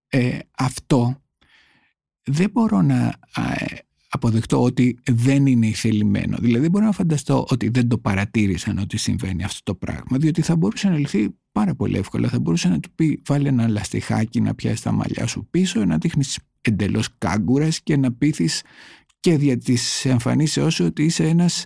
Ε, 0.08 0.38
αυτό 0.58 1.22
δεν 2.24 2.50
μπορώ 2.50 2.82
να 2.82 3.14
α, 3.34 3.52
ε, 3.54 3.87
αποδεχτώ 4.18 4.64
ότι 4.64 4.98
δεν 5.12 5.46
είναι 5.46 5.68
ηθελημένο. 5.68 6.38
Δηλαδή 6.40 6.62
δεν 6.62 6.72
μπορώ 6.72 6.86
να 6.86 6.92
φανταστώ 6.92 7.46
ότι 7.50 7.70
δεν 7.70 7.88
το 7.88 7.98
παρατήρησαν 7.98 8.78
ότι 8.78 8.98
συμβαίνει 8.98 9.44
αυτό 9.44 9.60
το 9.64 9.76
πράγμα, 9.76 10.18
διότι 10.18 10.42
θα 10.42 10.56
μπορούσε 10.56 10.90
να 10.90 10.98
λυθεί 10.98 11.30
πάρα 11.52 11.76
πολύ 11.76 11.98
εύκολα. 11.98 12.28
Θα 12.28 12.40
μπορούσε 12.40 12.70
να 12.70 12.80
του 12.80 12.90
πει 12.96 13.22
βάλε 13.26 13.50
ένα 13.50 13.68
λαστιχάκι 13.68 14.42
να 14.42 14.56
πιάσει 14.56 14.84
τα 14.84 14.92
μαλλιά 14.92 15.28
σου 15.28 15.48
πίσω, 15.50 15.86
να 15.86 15.98
δείχνεις 15.98 16.40
εντελώς 16.62 17.10
κάγκουρας 17.18 17.82
και 17.82 17.98
να 17.98 18.12
πείθεις 18.12 18.62
και 19.20 19.38
δια 19.38 19.58
της 19.58 20.06
εμφανίσεώς 20.06 20.74
σου 20.74 20.86
ότι 20.86 21.04
είσαι 21.04 21.28
ένας 21.28 21.64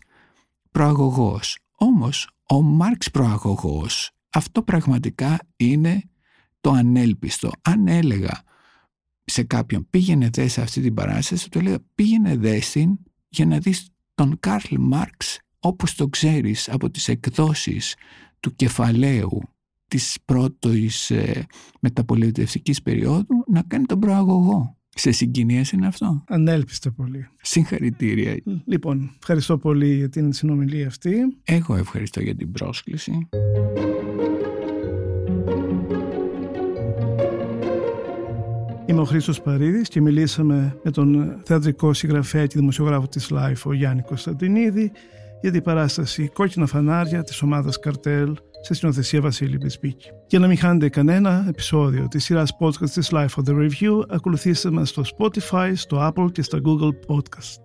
προαγωγός. 0.72 1.58
Όμως 1.76 2.30
ο 2.48 2.62
Μάρξ 2.62 3.12
προαγωγός 3.12 4.12
αυτό 4.32 4.62
πραγματικά 4.62 5.40
είναι 5.58 6.04
το 6.62 6.72
ανέλπιστο. 6.72 7.52
Αν 7.62 7.88
έλεγα 7.88 8.42
σε 9.24 9.44
κάποιον 9.44 9.88
πήγαινε 9.90 10.30
δε 10.34 10.48
σε 10.48 10.62
αυτή 10.62 10.82
την 10.82 10.94
παράσταση, 10.94 11.50
του 11.50 11.60
έλεγα 11.60 11.80
πήγαινε 11.96 12.36
δε 12.36 12.62
στην 12.62 12.98
για 13.30 13.46
να 13.46 13.60
δεις 13.60 13.90
τον 14.16 14.38
Καρλ 14.40 14.76
Μάρξ 14.80 15.40
όπως 15.60 15.96
το 15.96 16.08
ξέρεις 16.08 16.70
από 16.70 16.90
τις 16.90 17.08
εκδόσεις 17.08 17.96
του 18.40 18.56
κεφαλαίου 18.56 19.42
της 19.88 20.18
πρώτης 20.26 21.12
ε, 21.12 21.46
μεταπολιτευτικής 21.80 22.82
περίοδου 22.82 23.44
να 23.48 23.62
κάνει 23.62 23.86
τον 23.86 24.00
προαγωγό. 24.00 24.76
Σε 24.96 25.12
συγκινίες 25.12 25.72
είναι 25.72 25.88
αυτό; 25.88 26.24
Ανέλπιστε 26.28 26.90
πολύ. 26.90 27.28
Συγχαρητήρια. 27.42 28.42
Λοιπόν, 28.66 29.16
ευχαριστώ 29.20 29.58
πολύ 29.58 29.96
για 29.96 30.10
την 30.10 30.34
συνομιλία 30.34 30.88
αυτή. 30.88 31.14
Εγώ 31.44 31.76
ευχαριστώ 31.76 32.22
για 32.22 32.36
την 32.36 32.52
πρόσκληση. 32.52 33.28
Είμαι 38.92 39.02
ο 39.02 39.06
Χρήστος 39.06 39.42
Παρίδης 39.42 39.88
και 39.88 40.02
μιλήσαμε 40.02 40.78
με 40.84 40.92
τον 40.92 41.40
θεατρικό 41.44 41.94
συγγραφέα 41.94 42.46
και 42.46 42.54
δημοσιογράφο 42.58 43.08
της 43.08 43.32
Life, 43.34 43.62
ο 43.66 43.74
Γιάννη 43.74 44.02
Κωνσταντινίδη, 44.02 44.92
για 45.42 45.52
την 45.52 45.62
παράσταση 45.62 46.30
«Κόκκινα 46.34 46.66
φανάρια» 46.66 47.24
της 47.24 47.42
ομάδας 47.42 47.80
Καρτέλ 47.80 48.36
σε 48.62 48.74
συνοθεσία 48.74 49.22
Βασίλη 49.22 49.58
Μπισπίκη. 49.58 50.10
Για 50.28 50.40
να 50.40 50.48
μην 50.48 50.58
χάνετε 50.58 50.90
κανένα 50.90 51.46
επεισόδιο 51.48 52.08
της 52.08 52.24
σειράς 52.24 52.58
podcast 52.60 52.90
της 52.90 53.10
Life 53.14 53.28
for 53.36 53.50
the 53.50 53.54
Review, 53.54 54.02
ακολουθήστε 54.10 54.72
μας 54.72 54.90
στο 54.90 55.04
Spotify, 55.18 55.72
στο 55.76 56.12
Apple 56.16 56.32
και 56.32 56.42
στα 56.42 56.60
Google 56.66 57.16
Podcast. 57.16 57.62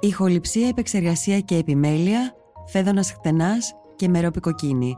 Ηχοληψία, 0.00 0.68
επεξεργασία 0.68 1.40
και 1.40 1.56
επιμέλεια, 1.56 2.34
Φαίδωνας 2.66 3.12
Κτενάς 3.12 3.72
και 3.98 4.08
Μερόπη 4.08 4.46
Κοκκίνη. 4.46 4.96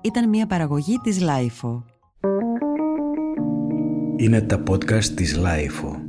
Ήταν 0.00 0.28
μια 0.28 0.46
παραγωγή 0.46 0.98
της 1.02 1.20
Lifo. 1.20 1.84
Είναι 4.16 4.40
τα 4.40 4.62
podcast 4.70 5.04
της 5.04 5.36
Lifo. 5.36 6.01